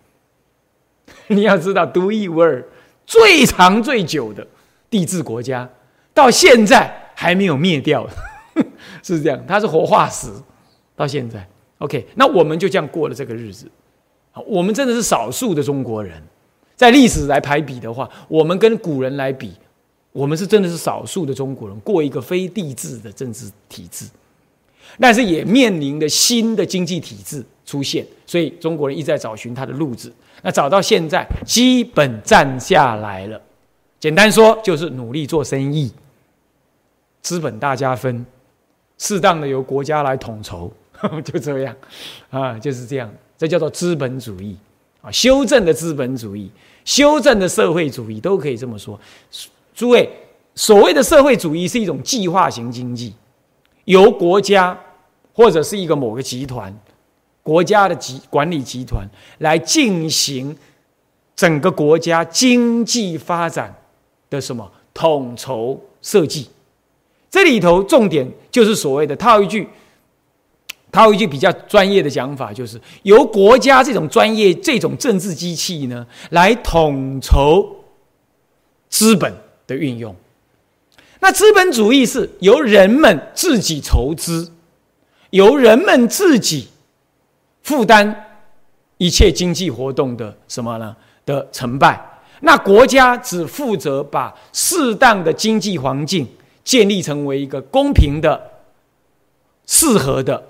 [1.28, 2.66] 你要知道，独一无二、
[3.06, 4.48] 最长最久的
[4.90, 5.70] 帝制国家，
[6.14, 8.08] 到现在还没有灭掉，
[9.04, 10.32] 是这样，它是活化石，
[10.96, 11.46] 到现在。
[11.80, 13.70] OK，那我们就这样过了这个日子。
[14.48, 16.24] 我们真的是少数的中国人，
[16.76, 19.54] 在历史来排比的话，我们跟古人来比，
[20.12, 24.06] 我们是真的是少数的中国人过一个非帝制的政治体制，
[25.00, 30.12] 但是也面临着新的经济体制出现，所以中国人一直在找寻他的路子。
[30.42, 33.42] 那找到现在，基本站下来了。
[34.00, 35.92] 简单说，就是努力做生意，
[37.22, 38.26] 资本大家分，
[38.98, 40.72] 适当的由国家来统筹。
[41.26, 41.76] 就这样，
[42.30, 44.56] 啊，就是这样，这叫做资本主义
[45.06, 46.50] 啊，修正的资本主义，
[46.84, 49.00] 修正的社会主义，都可以这么说。
[49.76, 50.10] 诸位，
[50.56, 53.14] 所谓的社会主义是一种计划型经济，
[53.84, 54.76] 由国家
[55.32, 56.76] 或者是一个某个集团，
[57.44, 60.58] 国家的集管理集团来进行
[61.36, 63.76] 整个国家经济发展
[64.32, 66.50] 的什么统筹设计。
[67.30, 69.70] 这里头重点就是所谓的套一句。
[70.96, 77.84] 他有一句比较专业的讲法，就是由国家这种专业、这种政治机器呢，来统筹
[78.88, 79.36] 资本
[79.68, 80.16] 的运用。
[81.20, 84.50] 那资本主义是由人们自己筹资，
[85.32, 86.70] 由人们自己
[87.62, 88.40] 负担
[88.98, 90.96] 一切经济活动的什么呢？
[91.26, 92.02] 的成败。
[92.40, 96.26] 那国家只负责把适当的经济环境
[96.64, 98.42] 建立成为一个公平的、
[99.66, 100.42] 适合的。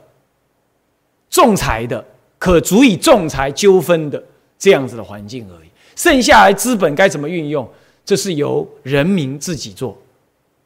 [1.36, 2.02] 仲裁的
[2.40, 4.24] 可足以仲裁纠纷的
[4.58, 7.70] 这样子的环境而已，剩下来资本该怎么运用，
[8.06, 9.98] 这是由人民自己做。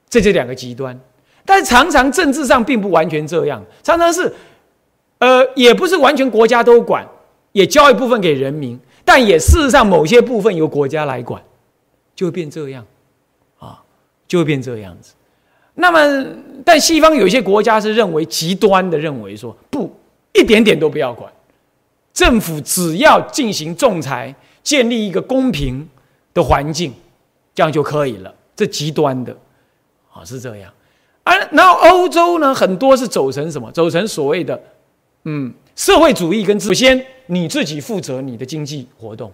[0.07, 0.95] 这这两个极端，
[1.43, 4.31] 但常常政治上并不完全这样，常常是，
[5.17, 7.03] 呃，也不是完全国家都管，
[7.51, 11.41] 也交一部分给人民，但也事实上某些部分由国家来管，
[12.15, 12.85] 就会变这样，
[13.57, 13.81] 啊，
[14.27, 15.15] 就会变这样子。
[15.73, 16.27] 那么，
[16.63, 19.91] 但西方有些国家是认为极端的认为说不。
[20.33, 21.31] 一点点都不要管，
[22.13, 25.87] 政府只要进行仲裁，建立一个公平
[26.33, 26.93] 的环境，
[27.55, 28.33] 这样就可以了。
[28.55, 29.35] 这极端的，
[30.11, 30.71] 啊是这样。
[31.23, 33.71] 而然后欧洲呢，很多是走成什么？
[33.71, 34.59] 走成所谓的，
[35.23, 39.31] 嗯，社会主义跟首先你自己负责你的经济活动，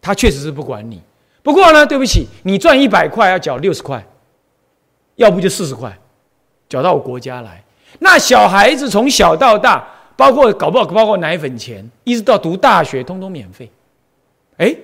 [0.00, 1.00] 他确实是不管你。
[1.42, 4.04] 不过呢，对不起，你赚一百块要缴六十块，
[5.16, 5.96] 要不就四十块，
[6.68, 7.64] 缴到我国家来。
[8.00, 9.88] 那小孩子从小到大，
[10.18, 13.70] 包括搞不好包括奶粉钱，一直到读大学，通通免费。
[14.56, 14.74] 哎，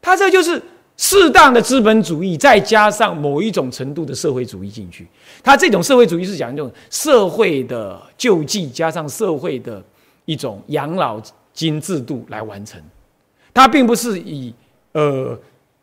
[0.00, 0.62] 他这就是
[0.96, 5.08] 适当的资本主义，再加上某一种程度的社会主义进去。
[5.42, 9.82] 他这种社会主义是讲一种社会的救济，加上社会的
[10.26, 11.20] 一种养老
[11.52, 12.80] 金制度来完成。
[13.52, 14.54] 他并不是以
[14.92, 15.36] 呃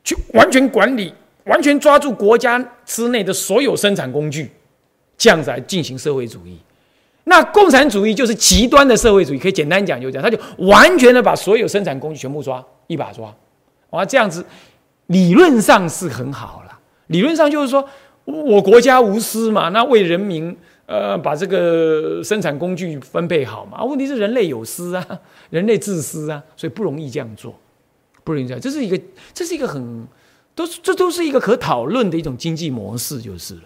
[0.05, 4.49] 去完全管理、完全抓住国家之内的所有生产工具，
[5.17, 6.57] 这样子来进行社会主义。
[7.25, 13.33] 那共产主义就是极端的社会主义，可以简单讲就讲，他就完全的把所有生产工具全部抓一把抓。
[13.91, 14.43] 啊，这样子
[15.07, 16.79] 理论上是很好了。
[17.07, 17.87] 理论上就是说，
[18.25, 20.55] 我国家无私嘛，那为人民
[20.85, 23.83] 呃把这个生产工具分配好嘛。
[23.83, 25.05] 问题是人类有私啊，
[25.49, 27.53] 人类自私啊，所以不容易这样做，
[28.23, 28.61] 不容易这样。
[28.61, 28.99] 这是一个，
[29.33, 30.07] 这是一个很
[30.55, 33.61] 都是这都是一个可讨论的一种经济模式，就是了。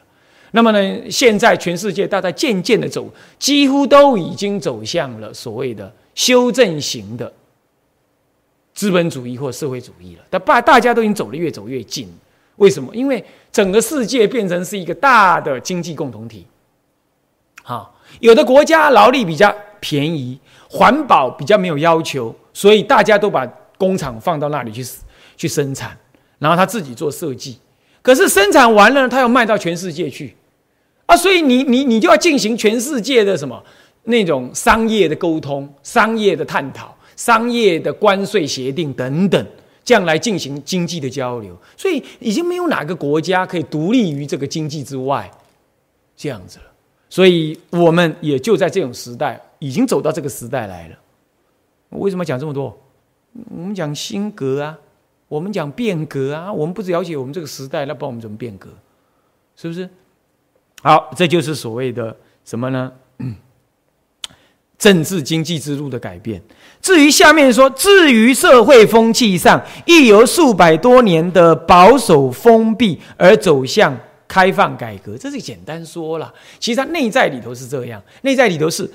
[0.55, 7.29] 那么呢，现在全世界大概渐渐的走，几乎都已经走向了所谓的修正型的。
[8.73, 12.07] 资本主义或社会主义了，但大大家都已经走得越走越近。
[12.55, 12.95] 为什么？
[12.95, 16.47] 因为整个世界变成是一个大的经济共同体。
[17.61, 20.39] 好，有的国家劳力比较便宜，
[20.69, 23.45] 环保比较没有要求，所以大家都把
[23.77, 24.85] 工厂放到那里去
[25.35, 25.97] 去生产，
[26.39, 27.59] 然后他自己做设计。
[28.01, 30.33] 可是生产完了，他要卖到全世界去
[31.05, 33.63] 啊，所以你你你就要进行全世界的什么
[34.03, 36.93] 那种商业的沟通、商业的探讨。
[37.15, 39.47] 商业的关税协定等等，
[39.85, 45.31] 这样来进行经济的交流，所以已经没有哪个国家可以独立于这个经济之外，
[46.17, 46.65] 这样子了。
[47.09, 50.95] 所以我们也就在这种时代，已经走到这个时代来了。
[51.91, 52.77] 为什么讲这么多？
[53.49, 54.77] 我们讲新格啊，
[55.29, 58.67] 我们讲变革啊，我们不了解我们这个时代，那帮我们怎么变革？
[59.55, 59.89] 是不是？
[60.85, 62.91] 好，这就是所谓的什么呢？
[64.77, 66.39] 政治经济之路的改变。
[66.79, 75.17] 至于下面说，至于社会风气上，亦由数百多年的保守封闭而走向开放改革。
[75.17, 77.99] 这是简单说了，其实它内在里头是这样。
[78.21, 78.87] 内在里头是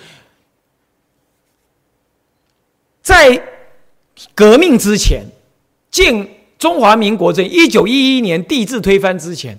[3.03, 3.42] 在
[4.33, 5.24] 革命之前，
[5.90, 9.59] 建中华民国这一九一一年帝制推翻之前，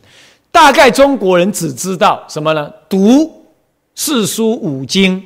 [0.52, 2.72] 大概中国人只知道什么呢？
[2.88, 3.46] 读
[3.96, 5.26] 四书五经。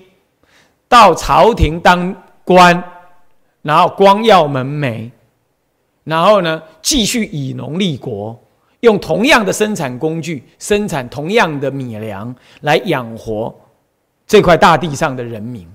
[0.88, 2.82] 到朝廷当官，
[3.64, 5.10] 然后光耀门楣，
[6.04, 8.40] 然后呢，继续以农立国，
[8.82, 13.54] 用同样的生产工具生产同样的米粮来养活
[14.28, 15.68] 这块大地上的人民，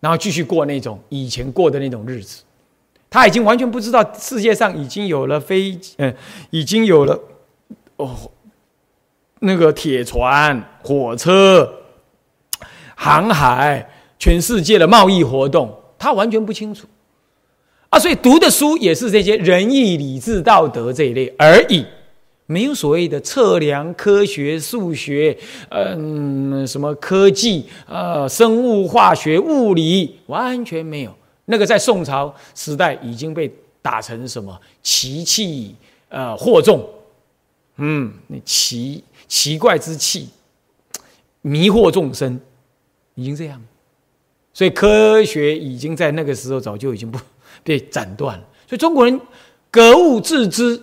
[0.00, 2.42] 然后继续过那种以前过的那种日子。
[3.10, 6.12] 他已经完全不知道世界上已经有了飞，嗯，
[6.50, 7.20] 已经有了
[7.96, 8.16] 哦，
[9.42, 11.72] 那个铁船、火车、
[12.96, 13.88] 航海。
[14.18, 16.86] 全世界的贸易活动，他完全不清楚
[17.88, 21.84] 啊，所以读的书也是这些仁义礼智道德这一类而已，
[22.46, 25.36] 没有所谓的测量、科学、数学，
[25.70, 31.12] 嗯，什么科技、呃，生物化学、物理，完全没有。
[31.46, 33.52] 那个在宋朝时代已经被
[33.82, 35.74] 打成什么奇器，
[36.08, 36.88] 呃，惑众，
[37.78, 39.02] 嗯，那奇
[39.32, 40.28] 奇怪之气，
[41.40, 42.38] 迷惑众生，
[43.14, 43.58] 已经这样。
[44.52, 47.18] 所以科学已经在那个时候早就已经不
[47.64, 48.44] 被斩断了。
[48.68, 49.18] 所以中国人
[49.70, 50.78] 格物致知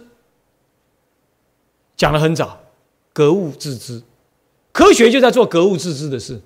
[1.95, 2.59] 讲的很早，
[3.13, 4.01] 格物致知，
[4.71, 6.41] 科学就在做格物致知的事。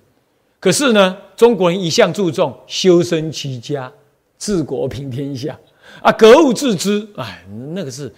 [0.60, 3.90] 可是呢，中国人一向注重修身齐家
[4.38, 5.58] 治国平天下
[6.02, 8.14] 啊，格物致知，哎，那个是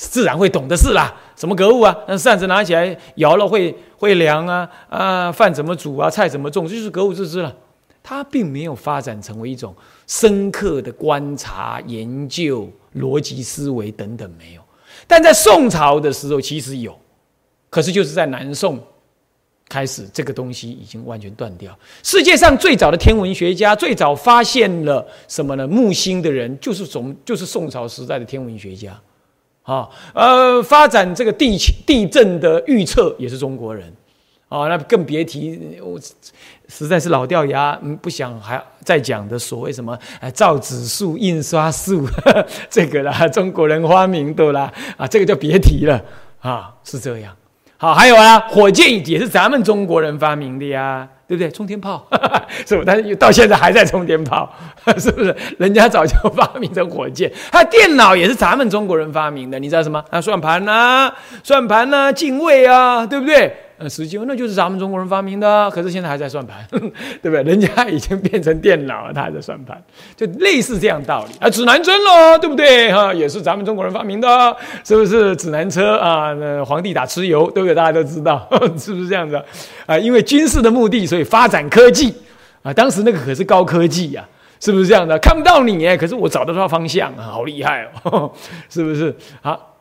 [0.00, 1.12] 自然会懂的事啦。
[1.34, 1.96] 什么格物啊？
[2.06, 5.32] 那扇子拿起来摇了会会凉啊啊！
[5.32, 6.08] 饭怎么煮啊？
[6.08, 6.68] 菜怎么种？
[6.68, 7.54] 这就是格物致知了。
[8.02, 9.74] 它并没有发展成为一种
[10.06, 14.62] 深刻的观察、研究、逻辑思维等等，没有。
[15.06, 16.96] 但在宋朝的时候，其实有。
[17.68, 18.78] 可是就是在南宋
[19.68, 21.76] 开始，这个东西已经完全断掉。
[22.02, 25.66] 世界上最早的天文学家，最早发现了什么呢？
[25.66, 28.98] 木星的人，就是从就是宋朝时代的天文学家。
[29.68, 33.92] 啊，呃，发展这个地地震的预测也是中国人，
[34.48, 36.00] 哦，那更别提我
[36.68, 39.98] 实在是老掉牙，嗯，不想还再讲的所谓什么
[40.32, 42.08] 造纸术、印刷术
[42.70, 46.02] 这个啦，中国人发明的啦，啊，这个就别提了
[46.40, 47.36] 啊，是这样。
[47.76, 51.50] 好，还有啊，火箭也是咱们中国人发明的呀，对不对？
[51.50, 52.04] 冲天炮
[52.66, 52.82] 是不？
[52.84, 54.50] 但是到现在还在冲天炮，
[54.98, 55.36] 是不是？
[55.58, 60.02] 人家早就发明成火箭，他电脑也是咱们中国人发明的，你知道什么？
[60.10, 61.12] 啊，算盘呐，
[61.44, 63.54] 算盘呐，进位啊，对不对？
[63.78, 67.42] 呃，实际那就是咱们中国人发明的，可是现在还在算盘， 对不对？
[67.44, 69.80] 人家已经变成电脑了，他还在算盘，
[70.16, 71.48] 就类似这样道理啊。
[71.48, 72.92] 指南针咯，对不对？
[72.92, 75.36] 哈，也是咱们中国人发明的，是不是？
[75.36, 77.74] 指南车啊，那皇帝打蚩尤，对不对？
[77.74, 79.40] 大家都知道， 是不是这样子
[79.86, 79.96] 啊？
[79.96, 82.12] 因为军事的目的，所以发展科技
[82.64, 82.72] 啊。
[82.74, 84.26] 当时那个可是高科技呀，
[84.58, 85.16] 是不是这样的？
[85.20, 88.32] 看不到你哎，可是我找得到方向啊，好厉害哦，
[88.68, 89.14] 是不是？
[89.40, 89.76] 好，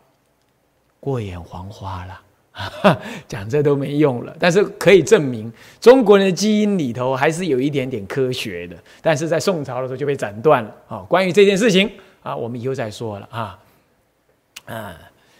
[0.99, 2.19] 过眼黄花了。
[3.28, 8.76] 讲这都没用了，但是可以证明中国人的基因里头还是有一点点科学的。
[8.99, 10.97] 但是在宋朝的时候就被斩断了啊！
[11.08, 11.88] 关于这件事情
[12.24, 13.60] 啊，我们以后再说了啊。
[14.66, 14.97] 啊，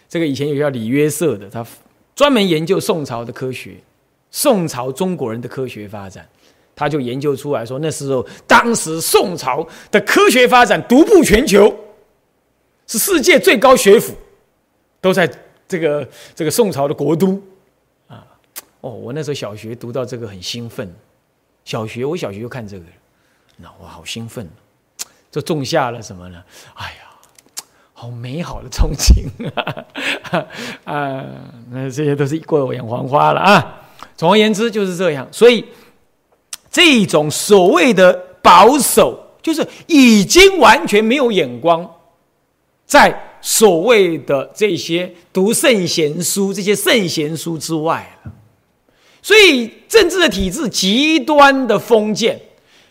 [0.08, 1.66] 这个以前有叫李约瑟的，他
[2.14, 3.72] 专门研究宋朝的科学，
[4.30, 6.24] 宋朝中国人的科学发展，
[6.76, 11.74] 他就研究出来说，那时候当时宋朝的科学发展独步全球，
[12.86, 14.14] 是世界最高学府，
[15.00, 15.28] 都在。
[15.68, 17.38] 这个这个宋朝的国都，
[18.08, 18.24] 啊，
[18.80, 20.90] 哦，我那时候小学读到这个很兴奋，
[21.62, 22.84] 小学我小学就看这个，
[23.58, 24.48] 那我好兴奋，
[25.30, 26.42] 就种下了什么呢？
[26.72, 27.62] 哎呀，
[27.92, 30.46] 好美好的憧憬啊！
[30.90, 31.24] 啊，
[31.70, 33.82] 那这些都是过眼黄花了啊。
[34.16, 35.62] 总而言之就是这样，所以
[36.70, 41.94] 这种所谓的保守，就是已经完全没有眼光，
[42.86, 43.27] 在。
[43.50, 48.30] 所谓的这些读圣贤书，这些圣贤书之外了，
[49.22, 52.38] 所以政治的体制极端的封建，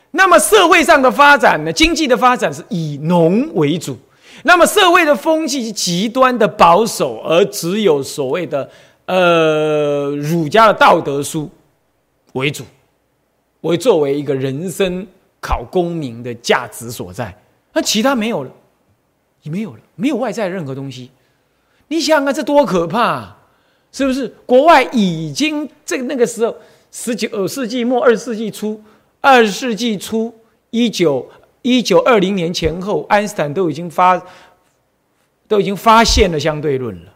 [0.09, 1.71] 那么社会上的发展呢？
[1.71, 3.95] 经济的发展是以农为主，
[4.45, 8.67] 那么社会的风气极端的保守，而只有所谓的
[9.05, 11.47] 呃儒家的道德书
[12.33, 12.63] 为主，
[13.61, 15.05] 为作为一个人生
[15.39, 17.31] 考功名的价值所在，
[17.73, 18.51] 那其他没有了。
[19.43, 21.11] 你没有了，没有外在任何东西。
[21.87, 23.37] 你想啊，这多可怕！
[23.91, 24.27] 是不是？
[24.45, 26.55] 国外已经这那个时候，
[26.91, 28.83] 十九世纪末、二十世纪初、
[29.21, 30.33] 二十世纪初、
[30.69, 31.29] 一九
[31.61, 34.21] 一九二零年前后，爱因斯坦都已经发
[35.47, 37.13] 都已经发现了相对论了。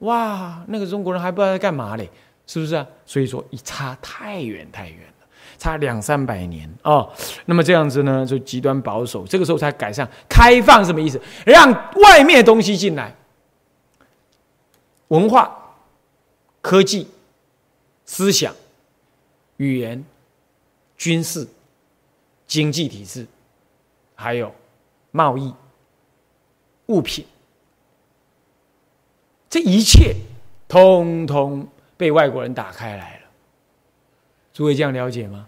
[0.00, 2.10] 哇，那个中国人还不知道在干嘛嘞，
[2.46, 2.86] 是不是啊？
[3.06, 4.98] 所以说，一差太远太远。
[5.58, 7.12] 差两三百年哦，
[7.46, 9.26] 那么这样子呢，就极端保守。
[9.26, 11.20] 这个时候才改善开放，什么意思？
[11.44, 13.12] 让外面东西进来，
[15.08, 15.74] 文化、
[16.60, 17.08] 科技、
[18.06, 18.54] 思想、
[19.56, 20.04] 语言、
[20.96, 21.46] 军事、
[22.46, 23.26] 经济体制，
[24.14, 24.54] 还有
[25.10, 25.52] 贸易、
[26.86, 27.26] 物品，
[29.50, 30.14] 这一切
[30.68, 33.17] 通通被外国人打开来。
[34.58, 35.46] 诸位这样了解吗？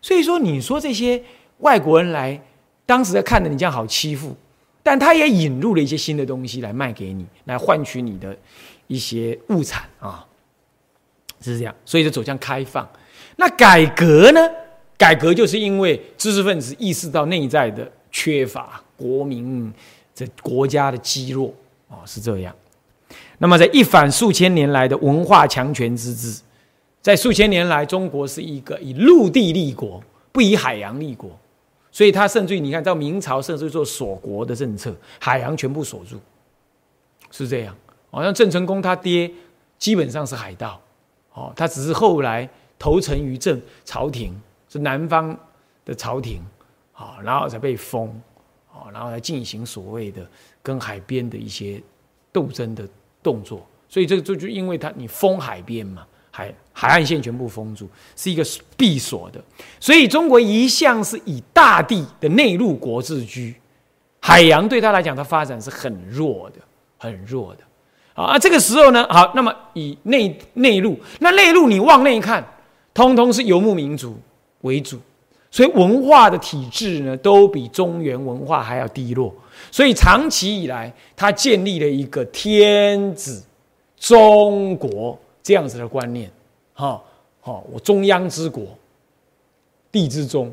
[0.00, 1.20] 所以说，你说这些
[1.58, 2.40] 外国人来，
[2.86, 4.32] 当时在看着你这样好欺负，
[4.80, 8.36] 但他也引入了一些新的东西来卖给你，来换取你的
[8.86, 10.24] 一些物产啊，
[11.40, 11.74] 是这样。
[11.84, 12.88] 所以就走向开放。
[13.34, 14.40] 那改革呢？
[14.96, 19.74] 改革就是因为知识分子意识到内在的缺乏，国民
[20.14, 21.52] 这国家的积弱
[21.88, 22.54] 啊，是这样。
[23.38, 26.40] 那么在一反数千年来的文化强权之治。
[27.04, 30.02] 在数千年来，中国是一个以陆地立国，
[30.32, 31.38] 不以海洋立国，
[31.92, 34.90] 所以他甚至于你看到明朝，甚至做锁国的政策，
[35.20, 36.18] 海洋全部锁住，
[37.30, 37.76] 是这样。
[38.10, 39.30] 好像郑成功他爹
[39.78, 40.80] 基本上是海盗，
[41.34, 42.48] 哦，他只是后来
[42.78, 44.34] 投诚于郑朝廷，
[44.66, 45.38] 是南方
[45.84, 46.40] 的朝廷，
[46.90, 48.18] 好，然后才被封，
[48.66, 50.26] 好，然后来进行所谓的
[50.62, 51.82] 跟海边的一些
[52.32, 52.88] 斗争的
[53.22, 53.60] 动作。
[53.90, 56.06] 所以这个就就因为他你封海边嘛。
[56.36, 58.44] 海海岸线全部封住，是一个
[58.76, 59.40] 闭锁的，
[59.78, 63.54] 所以中国一向是以大地的内陆国自居，
[64.18, 66.56] 海洋对他来讲，它发展是很弱的，
[66.98, 67.60] 很弱的。
[68.20, 72.44] 啊，这个时候呢，好，那么以内内陆，那内陆你往内看，
[72.92, 74.18] 通通是游牧民族
[74.62, 74.98] 为主，
[75.52, 79.32] 所以文化的体制呢，都比中原文化还要低落，
[79.70, 83.44] 所以长期以来，他建立了一个天子
[83.96, 85.16] 中国。
[85.46, 86.30] 这样子的观念，
[86.74, 87.02] 哈，
[87.40, 88.66] 好，我中央之国，
[89.90, 90.52] 地之中，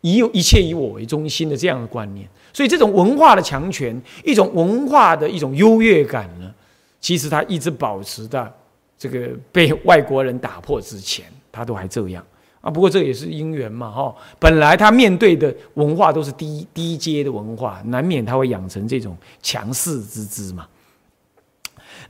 [0.00, 6.52] 以有一切以我为中心的这样的观念，所以这种文化的强权，一种文化的一种优越感呢，
[6.98, 8.50] 其实它一直保持在
[8.98, 12.24] 这个被外国人打破之前，他都还这样
[12.60, 12.70] 啊。
[12.70, 14.14] 不过这也是因缘嘛，哈。
[14.38, 20.66] 本来他面对的文化都是低低阶的文化，难免他会养成这种强势之姿嘛。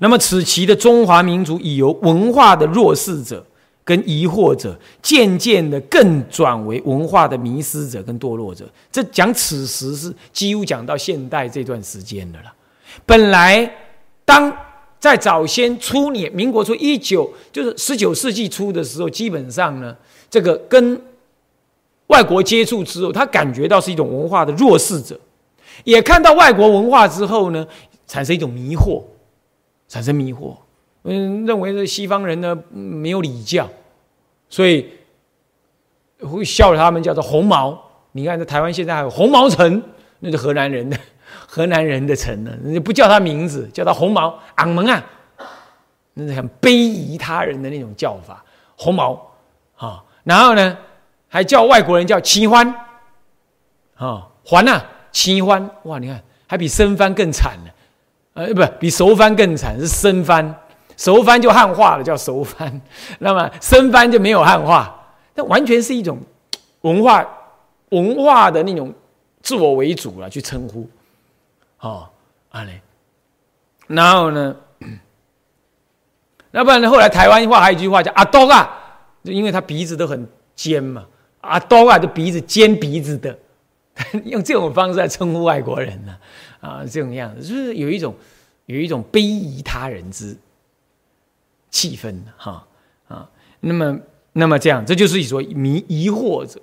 [0.00, 3.46] 那么此期的中华民族已由文化的弱势者
[3.84, 8.68] 跟疑惑者，渐渐的更转为文化的迷失者跟堕落者。
[8.90, 12.52] 这讲此时是几乎讲到现代这段时间的了。
[13.06, 13.72] 本来
[14.24, 14.52] 当。
[15.00, 19.96] 在早先初年，民国初一九就是十九世纪初的时候，基本上呢，
[20.28, 21.00] 这个跟
[22.08, 25.18] 外国接触之后，他感觉到是一种文化的弱势者，
[25.84, 27.66] 也看到外国文化之后呢，
[28.06, 29.02] 产生一种迷惑，
[29.90, 30.56] 产生迷惑，
[31.02, 33.68] 嗯，认为这西方人呢没有礼教，
[34.48, 34.88] 所以
[36.22, 37.76] 会笑他们叫做红毛。
[38.12, 39.82] 你看，在台湾现在还有红毛城，
[40.20, 40.96] 那是河南人的。
[41.46, 45.04] 河南人的城呢，你不叫他名字，叫他红毛昂门啊，
[46.14, 48.44] 那是很卑夷他人的那种叫法，
[48.76, 49.32] 红毛
[49.76, 50.04] 啊。
[50.22, 50.78] 然后呢，
[51.28, 52.72] 还叫外国人叫齐欢
[53.96, 54.80] 啊，还呐，
[55.10, 57.70] 齐欢哇，你看还比生番更惨呢，
[58.34, 60.54] 呃，不比熟番更惨，是生番，
[60.96, 62.80] 熟番就汉化了，叫熟番，
[63.18, 66.18] 那么生番就没有汉化，那完全是一种
[66.82, 67.26] 文化
[67.90, 68.92] 文化的那种
[69.42, 70.88] 自我为主了，去称呼。
[71.80, 72.08] 哦，
[72.50, 72.80] 啊嘞，
[73.86, 74.54] 然后呢？
[76.52, 76.90] 那不然呢？
[76.90, 78.68] 后来台湾话还有一句话叫“阿多啊”，
[79.22, 81.06] 就因为他鼻子都很尖嘛
[81.42, 83.38] ，“阿多啊”就鼻子尖鼻子的，
[84.26, 86.16] 用这种方式来称呼外国人呢，
[86.60, 88.14] 啊这种样子就是有一种
[88.66, 90.36] 有一种卑夷他人之
[91.70, 92.66] 气氛哈
[93.08, 93.28] 啊。
[93.60, 93.98] 那么，
[94.32, 96.60] 那么这样，这就是说迷疑惑者，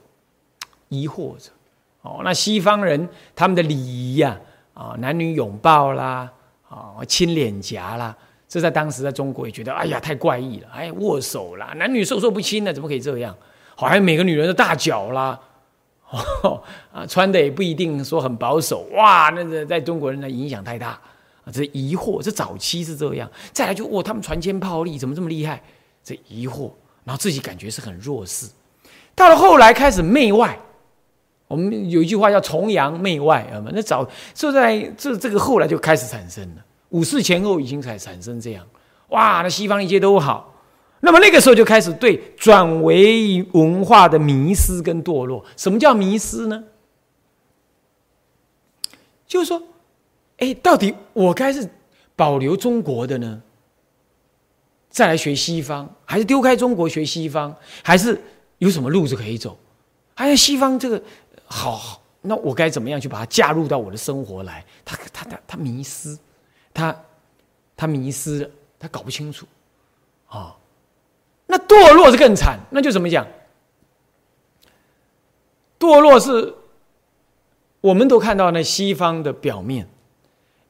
[0.89, 1.51] 疑惑者。
[2.01, 4.39] 哦，那西方人他们的礼仪呀。
[4.73, 6.31] 啊，男女拥抱啦，
[6.69, 8.15] 啊，亲脸颊啦，
[8.47, 10.67] 这在当时在中国也觉得，哎呀，太怪异了。
[10.71, 13.35] 哎，握手啦，男女授受不亲的，怎么可以这样？
[13.75, 15.39] 好，还有每个女人的大脚啦，
[16.91, 20.89] 啊，穿的也不一定说很保守，哇，那个在中国人的影响太大
[21.43, 23.29] 啊，这疑惑，这早期是这样。
[23.51, 25.61] 再来就，哇，他们传坚炮利怎么这么厉害？
[26.03, 26.71] 这疑惑，
[27.03, 28.47] 然后自己感觉是很弱势。
[29.13, 30.57] 到了后来开始媚外。
[31.49, 38.67] 我们有一句话叫“崇洋媚外”啊嘛，那早就在这这个后来就开始产生了，五四前后已经才产生这样，
[39.11, 40.53] 哇，那西方一切都好，
[40.99, 45.45] 那么那个时候就开始对转为文化的迷失跟堕落。
[45.55, 46.63] 什么叫迷失呢？
[49.27, 49.61] 就是说，
[50.37, 51.69] 哎，到底我该是
[52.15, 53.41] 保留中国的呢，
[54.89, 58.19] 再来学西方，还是丢开中国学西方，还是
[58.57, 59.57] 有什么路子可以走？
[60.15, 61.01] 哎呀西方这个。
[61.49, 64.65] 好，那我该怎么样去把它加入到我的生活来？
[64.83, 66.17] 他他他他迷失，
[66.73, 66.93] 他
[67.77, 69.45] 他迷失了，他搞不清楚，
[70.27, 70.53] 啊，
[71.47, 73.25] 那堕落是更惨，那就怎么讲？
[75.79, 76.53] 堕落是，
[77.81, 79.87] 我们都看到那西方的表面，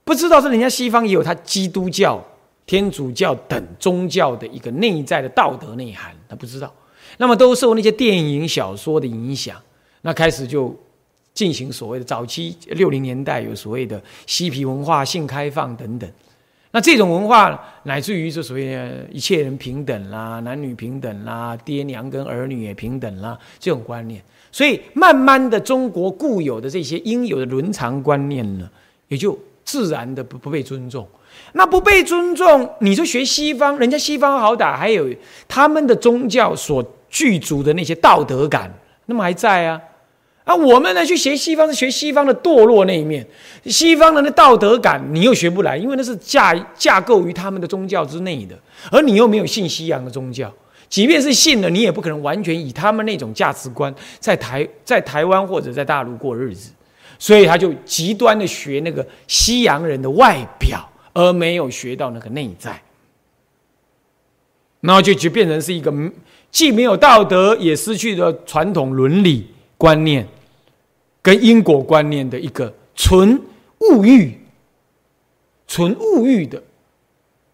[0.04, 2.24] 不知道是人家西方也有他基督教、
[2.66, 6.74] 天主教等宗教的一个内在的道德内涵，他不知道，
[7.18, 9.60] 那么都受那些电影、小说的影响。
[10.02, 10.76] 那开始就
[11.34, 16.10] 进行所谓的早期六零年代有所谓的嬉皮文化、性开放等等。
[16.72, 18.78] 那这种文化乃至于是所谓
[19.12, 28.70] 一切人平等啦、男女平等啦、爹娘跟儿女也平等啦这种观念，所以慢慢的中国固有的这些应有的伦常观念呢，
[29.08, 31.08] 也就自然的不不被尊重。
[31.54, 35.08] 那不被尊重，你说学西方，人家西方好歹还有
[35.48, 38.72] 他们的宗教所具足的那些道德感，
[39.06, 39.80] 那么还在啊。
[40.48, 43.28] 啊，我们呢去学西方是学西方的堕落那一面，
[43.66, 48.58] 西方人的道德感你又学不来，因为那是架架构于他们的宗教之内的，
[48.90, 50.50] 而你又没有信西洋的宗教，
[50.88, 56.72] 即便是信了，你也不可能完全以他们那种价值观在台在台湾或者在大陆过日子，
[57.20, 62.82] 所以他就极端的学那个西洋人的外表，而没有学到那个内在，
[64.80, 65.94] 然后就就变成是一个
[66.50, 69.46] 既没有道德，也失去了传统伦理
[69.78, 70.26] 观念。
[71.28, 73.38] 跟因果观念的一个纯
[73.82, 74.34] 物欲、
[75.68, 76.64] 纯物欲的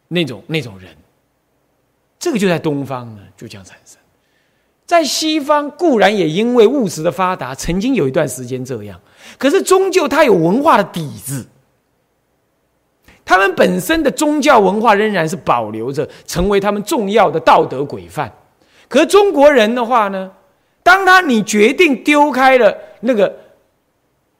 [0.09, 0.95] 那种那种人，
[2.19, 3.97] 这个就在东方呢，就这样产生。
[4.85, 9.01] 在西方固然也因为物质的发达，曾经有一段时间这样，
[9.39, 11.43] 可是终究它有文化的底子，
[13.25, 18.31] 他们本身的宗教文化仍然是保留着，成为他们重要的道德规范。
[18.87, 20.31] 可是中国人的话呢，
[20.83, 23.41] 当他你决定丢开了那个。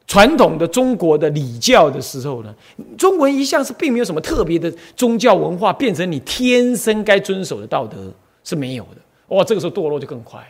[0.06, 2.54] 传统的中国的礼教的时候呢，
[2.98, 8.12] 中国人一向是并没有什么特别的宗教文化，变成你天生该遵守的道德
[8.44, 9.00] 是没有的。
[9.28, 10.46] 哇，这个时候堕落就更快，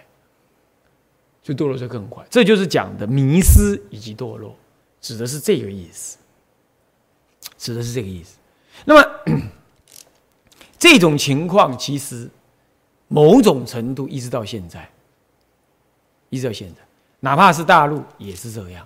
[1.40, 2.24] 就堕落就更快。
[2.28, 4.56] 这就是讲的迷失以及堕落，
[5.00, 6.18] 指的是这个意思，
[7.56, 8.36] 指的是这个意思。
[8.84, 9.10] 那么
[10.76, 12.28] 这种情况其实
[13.06, 14.90] 某种程度一直到现在，
[16.28, 16.80] 一直到现在，
[17.20, 18.84] 哪怕是大陆也是这样。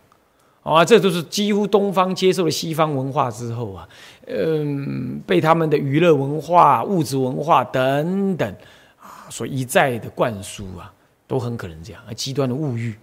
[0.62, 3.88] 啊，这都是几乎东方接受了西方文化之后啊，
[4.26, 8.54] 嗯，被他们的娱乐文化、物质文化等等
[9.00, 10.92] 啊所一再的灌输啊，
[11.26, 12.02] 都很可能这样。
[12.06, 12.94] 而极端的物欲，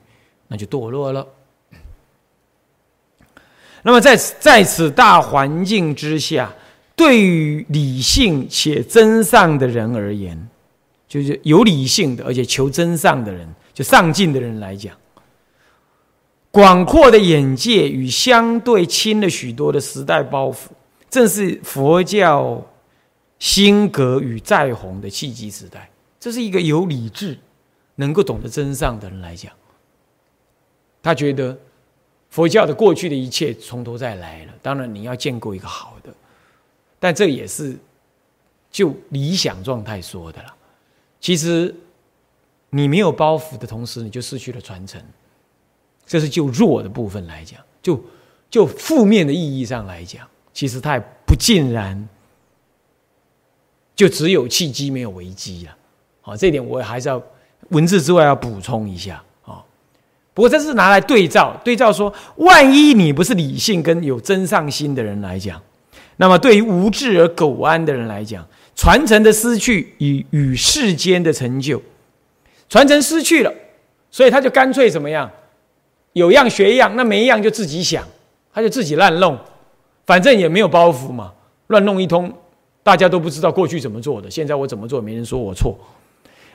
[0.47, 1.25] 那就堕落了。
[3.81, 6.53] 那么在在此大环境之下，
[6.95, 10.49] 对于理性且真上的人而言，
[11.07, 14.95] 就是有理性的而且求真上的人，就上进的人来讲。
[16.55, 20.67] 广阔的眼界与相对轻了许多的时代包袱，
[21.09, 22.65] 正是佛教
[23.39, 25.91] 心格与再弘的契机时代。
[26.17, 27.37] 这是一个有理智、
[27.95, 29.51] 能够懂得真相的人来讲，
[31.03, 31.57] 他觉得
[32.29, 34.53] 佛教的过去的一切从头再来了。
[34.61, 36.13] 当然，你要建构一个好的，
[36.97, 37.77] 但这也是
[38.71, 40.55] 就理想状态说的了。
[41.19, 41.75] 其实，
[42.69, 45.03] 你没有包袱的同时，你就失去了传承。
[46.05, 48.03] 这是就弱的部分来讲，就
[48.49, 52.07] 就负面的意义上来讲，其实它也不尽然，
[53.95, 55.75] 就只有契机没有危机了。
[56.21, 57.21] 好，这点我还是要
[57.69, 59.63] 文字之外要补充一下啊。
[60.33, 65.61] 不过这是拿来对照，对照说，万一你不是理性跟有真上心的人来讲，
[66.17, 71.81] 那么对于无智而苟安的人来讲，传承的失去与与世间的成就，
[72.69, 73.53] 传承失去了，
[74.11, 75.29] 所以他就干脆怎么样？
[76.15, 78.07] 有样学样，那没样就自己想，
[78.53, 79.37] 他就自己乱弄，
[80.05, 81.33] 反正也没有包袱嘛，
[81.67, 82.31] 乱弄一通，
[82.81, 85.77] 大家都不知道过去怎么做的，现在我怎么做，没人说我错。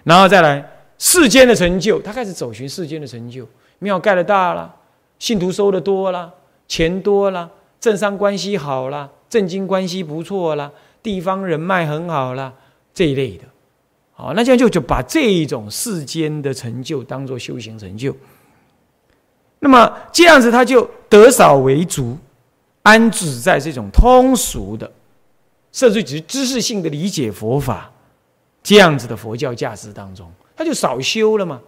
[0.02, 3.46] 然后再来世间的成就，他开始走寻世间的成就，
[3.80, 4.74] 庙盖的大了，
[5.18, 6.32] 信徒收的多了，
[6.66, 12.54] 钱多了，政商关系好了，政经关系不错了，地方人脉很好了，
[12.94, 13.44] 这一类的，
[14.14, 18.16] 好，那这样就就把这一种世间的成就当做修行成就。
[19.60, 22.16] 那么这样子，他就得少为足，
[22.82, 24.90] 安置在这种通俗的，
[25.70, 27.92] 甚至只是知识性的理解佛法
[28.62, 31.60] 这样子的佛教价值当中，他就少修了嘛，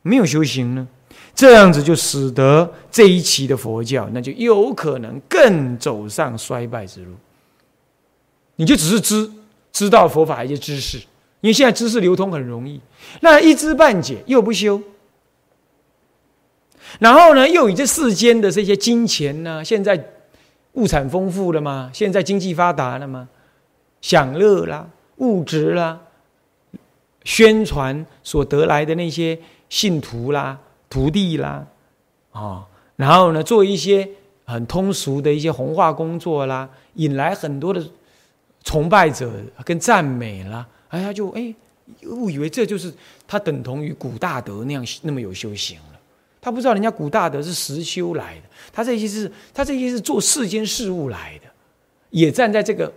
[0.00, 0.88] 没有修行呢，
[1.34, 7.12] 这样子就使得这一期的佛教，那就有可能更走上衰败之路。
[8.56, 9.30] 你就只是知
[9.70, 10.96] 知道佛法一些知识，
[11.42, 12.80] 因为现在知识流通很容易，
[13.20, 14.80] 那一知半解又不修。
[16.98, 20.12] 然后呢，又以这世间的这些金钱呢，现在
[20.72, 21.90] 物产丰富了吗？
[21.92, 23.28] 现在经济发达了吗？
[24.00, 26.00] 享乐啦，物质啦，
[27.24, 30.58] 宣传所得来的那些信徒啦、
[30.88, 31.66] 徒弟啦，
[32.30, 32.64] 啊，
[32.96, 34.08] 然后呢，做一些
[34.44, 37.84] 很通俗的一些弘化工作啦，引来很多的
[38.62, 39.32] 崇拜者
[39.64, 41.54] 跟赞美啦，哎，他就哎
[42.04, 42.92] 误以为这就是
[43.26, 45.97] 他等同于古大德那样那么有修行了。
[46.40, 51.50] 他不知道人家古大德是实修来的，他这些是，他这些是做世间事物来的，
[52.10, 52.92] 也站在这个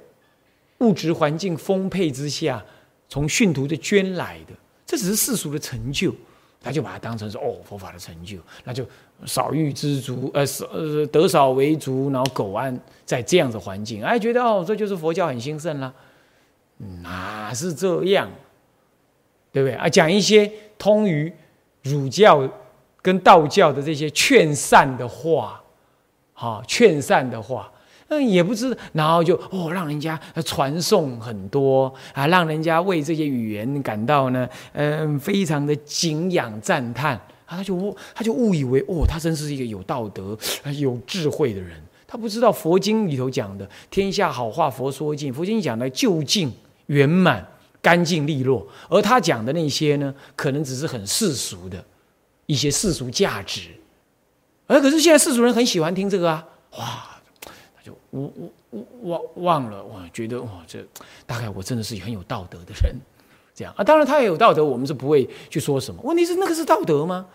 [0.77, 2.63] 物质环境丰沛之下，
[3.09, 4.53] 从训徒的捐来的，
[4.85, 6.13] 这只是世俗的成就，
[6.61, 8.85] 他就把它当成是哦佛法的成就，那就
[9.25, 15.91] 少欲知足，呃少呃得少为足，然后苟安在这样的环境，哎觉得哦这就是佛教很兴盛啦，
[17.01, 18.29] 哪是这样，
[19.51, 19.89] 对不对啊？
[19.89, 21.33] 讲一些通于
[21.81, 22.47] 儒教。
[23.01, 25.61] 跟道教的这些劝善的话，
[26.33, 27.71] 哈，劝善的话，
[28.09, 40.37] 嗯，也不知，然后就哦，让人家传颂很多啊，让人家为这些语言感到呢，嗯，非常的敬仰赞叹啊，他就他就误以为哦，他真是一个有道德、
[40.77, 46.51] 有智慧的人，他不知道佛经里头讲的天下好话佛说尽，佛经讲的究竟
[46.87, 47.45] 圆满、
[47.81, 51.83] 干净利落，而他讲的那些呢，可能只是很世俗的。
[52.45, 53.69] 一些世俗价值，
[54.67, 57.21] 而可是现在世俗人很喜欢听这个啊，哇，
[57.75, 58.31] 他就我
[58.69, 60.85] 我我忘忘了，哇，觉得哇，这
[61.25, 62.95] 大概我真的是很有道德的人，
[63.53, 66.01] 这样啊，当然他也有道德，我们是不会去说什么。
[66.03, 67.25] 问题是那个是道德吗？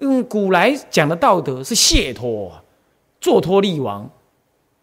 [0.00, 2.52] 嗯，古来讲的道德是解脱，
[3.20, 4.10] 坐脱利王，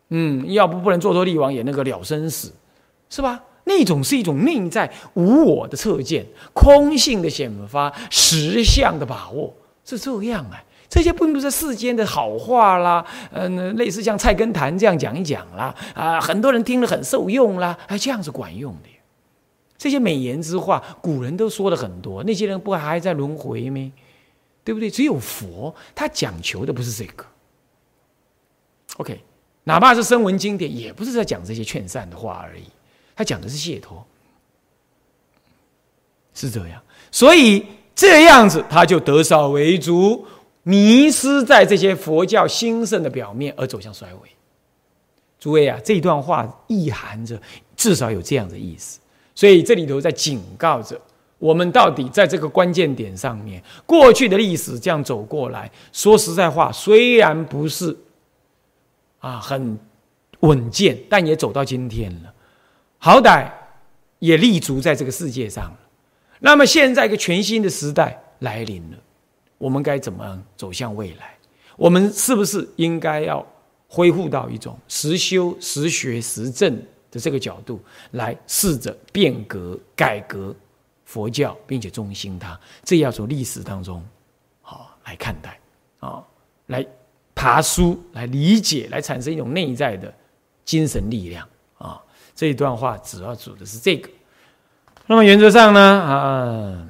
[0.10, 2.54] 嗯，要不不能坐脱利王也那个了生死，
[3.10, 3.44] 是吧？
[3.66, 9.54] 那种是一种内在无我的测见，空性的显发，实相的把握。
[9.98, 18.90] 是这样啊，这些并不是世间的好话啦，嗯，类似像菜根谭这样讲一讲啦，啊，很多人听了很受用啦，啊这样子管用的。
[19.78, 23.92] 这些美言之话，古人都说了很多，那些人不还在轮回吗？
[24.66, 24.90] 对不对？
[24.90, 27.26] 只有佛他讲求的不是这个。
[28.98, 29.24] OK，
[29.64, 32.66] 哪怕是声闻经典，也不是在讲这些劝善的话而已，
[33.16, 34.06] 他讲的是解脱，
[36.34, 36.82] 是这样。
[37.10, 37.66] 所以
[38.00, 40.26] 这样子，他就得少为足，
[40.64, 44.30] 迷失在这些佛教兴盛的表面，而走向衰微。
[45.38, 47.38] 诸位啊，这段话意含着
[47.76, 49.02] 至少有这样的意思。
[49.36, 50.97] 所以这里头在警告着
[51.39, 57.93] 我们，到底在这个关键点上面，过去的历史这样走过来，说实在话，虽然不是
[59.20, 59.78] 啊很
[60.39, 62.34] 稳健，但也走到今天了，
[62.97, 63.52] 好歹
[64.20, 65.78] 也立足在这个世界上了。
[66.40, 68.98] 那么现在一个全新的时代来临了，
[69.58, 71.38] 我们该怎么样走向未来？
[71.76, 73.46] 我们是不是应该要
[73.88, 76.82] 恢复到一种实修、实学、实证？
[77.12, 80.56] 的这个角度来试着变革改革
[81.06, 84.06] 佛教，并且中心它，这要从历史当中
[84.62, 85.60] 好来看待
[86.02, 86.24] 啊，
[86.68, 86.86] 来
[87.34, 90.14] 爬书，来理解，来产生一种内在的
[90.64, 92.00] 精神力量啊。
[92.36, 94.08] 这一段话主要指的是这个。
[95.10, 96.86] 那么原则上呢啊，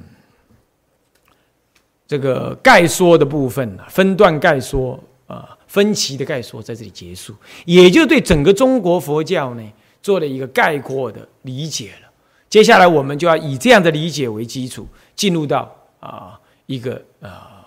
[2.06, 9.64] 这个概说的部分，分段概说啊，分歧的概说在这里结束，也就对整个中国佛教呢。
[10.02, 12.08] 做了一个概括的理解了，
[12.50, 17.66] 接下来我们就要以这样的理解为基础，进入到啊一个啊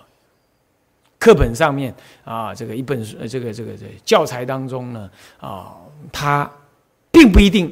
[1.19, 1.95] 课本上面
[2.25, 5.77] 啊这个一本这个这个这教材当中呢啊，
[6.11, 6.51] 它
[7.11, 7.71] 并不一定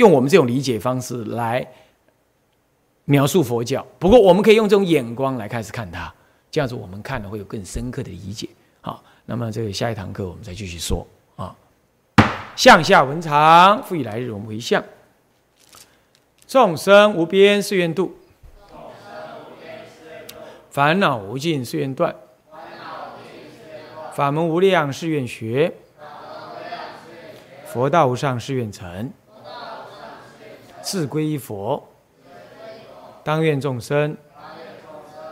[0.00, 1.64] 用我们这种理解方式来
[3.04, 6.10] 描述佛教，不过我们可以用这种眼光来开始看它，
[6.50, 8.48] 这样子我们看了会有更深刻的理解。
[8.80, 11.54] 好，那么这个下一堂课我们再继续说啊。
[12.56, 14.82] 向下文长，复以来日我们回向。
[16.46, 18.16] 众生无边誓愿度，
[20.70, 22.16] 烦恼无尽誓愿断，
[24.14, 25.74] 法门无量誓愿学，
[27.66, 29.12] 佛道无上誓愿成。
[30.82, 31.86] 自归依佛，
[33.22, 34.16] 当愿众生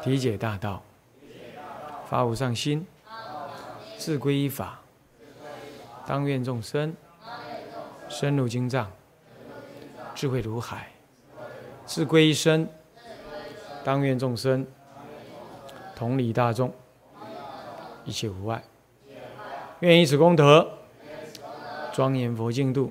[0.03, 0.83] 体解大道，
[2.07, 2.85] 发无上心；
[3.97, 4.81] 自归依法，
[6.07, 6.95] 当愿众生。
[8.11, 8.91] 深入经藏，
[10.15, 10.91] 智慧如海，
[11.85, 12.67] 自归一生。
[13.85, 14.67] 当愿众生
[15.95, 16.73] 同理大众，
[18.07, 18.65] 一切无碍。
[19.81, 20.67] 愿以此功德，
[21.93, 22.91] 庄严佛净土，